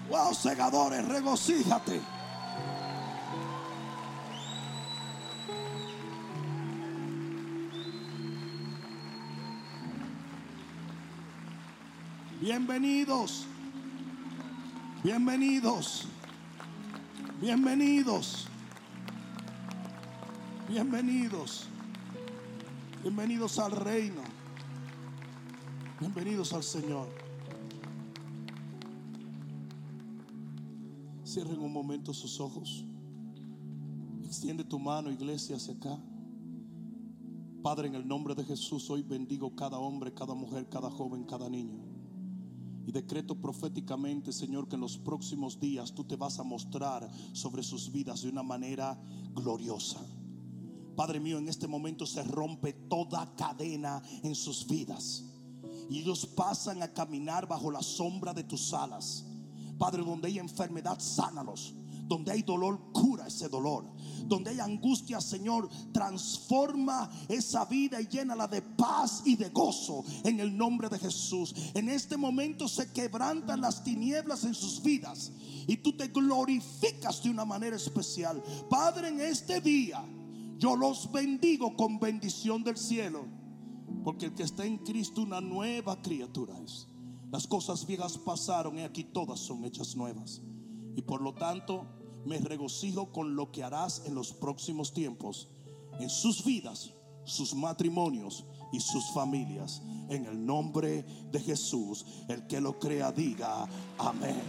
[0.09, 2.01] Wow, segadores, regocíjate.
[12.41, 13.47] Bienvenidos.
[15.05, 16.09] Bienvenidos.
[17.41, 18.47] Bienvenidos.
[20.69, 21.69] Bienvenidos.
[23.03, 24.21] Bienvenidos al reino.
[25.99, 27.09] Bienvenidos al Señor.
[31.25, 32.85] Cierren un momento sus ojos.
[34.27, 35.99] Extiende tu mano, iglesia, hacia acá.
[37.63, 41.49] Padre, en el nombre de Jesús, hoy bendigo cada hombre, cada mujer, cada joven, cada
[41.49, 41.90] niño.
[42.87, 47.63] Y decreto proféticamente, Señor, que en los próximos días tú te vas a mostrar sobre
[47.63, 48.99] sus vidas de una manera
[49.35, 50.01] gloriosa.
[50.97, 55.25] Padre mío, en este momento se rompe toda cadena en sus vidas.
[55.89, 59.25] Y ellos pasan a caminar bajo la sombra de tus alas.
[59.79, 61.75] Padre, donde hay enfermedad, sánalos.
[62.07, 63.85] Donde hay dolor, cura ese dolor.
[64.27, 70.41] Donde hay angustia, Señor, transforma esa vida y llénala de paz y de gozo en
[70.41, 71.55] el nombre de Jesús.
[71.75, 75.33] En este momento se quebrantan las tinieblas en sus vidas
[75.67, 78.43] y tú te glorificas de una manera especial.
[78.69, 80.05] Padre, en este día
[80.59, 83.25] yo los bendigo con bendición del cielo.
[84.05, 86.87] Porque el que está en Cristo una nueva criatura es.
[87.31, 90.43] Las cosas viejas pasaron y aquí todas son hechas nuevas.
[90.97, 91.87] Y por lo tanto,
[92.25, 95.49] me regocijo con lo que harás en los próximos tiempos,
[95.99, 96.91] en sus vidas,
[97.25, 99.83] sus matrimonios y sus familias.
[100.09, 103.69] En el nombre de Jesús, el que lo crea diga
[103.99, 104.43] amén.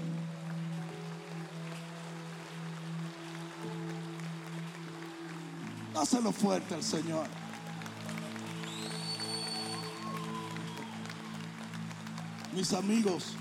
[5.94, 7.28] Dáselo fuerte al Señor.
[12.54, 13.34] Mis amigos,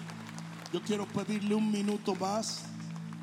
[0.72, 2.69] yo quiero pedirle un minuto más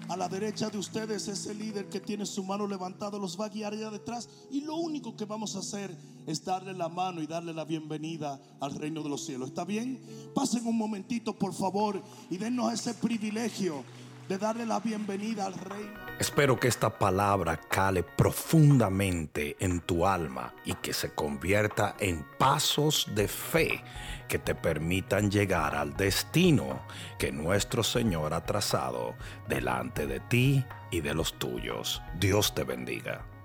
[0.09, 3.49] a la derecha de ustedes ese líder que tiene su mano levantada los va a
[3.49, 7.27] guiar allá detrás y lo único que vamos a hacer es darle la mano y
[7.27, 9.49] darle la bienvenida al reino de los cielos.
[9.49, 9.99] ¿Está bien?
[10.33, 13.83] Pasen un momentito por favor y dennos ese privilegio
[14.27, 15.93] de darle la bienvenida al Rey.
[16.19, 23.07] Espero que esta palabra cale profundamente en tu alma y que se convierta en pasos
[23.15, 23.83] de fe
[24.27, 26.81] que te permitan llegar al destino
[27.17, 29.15] que nuestro Señor ha trazado
[29.47, 32.01] delante de ti y de los tuyos.
[32.19, 33.36] Dios te bendiga.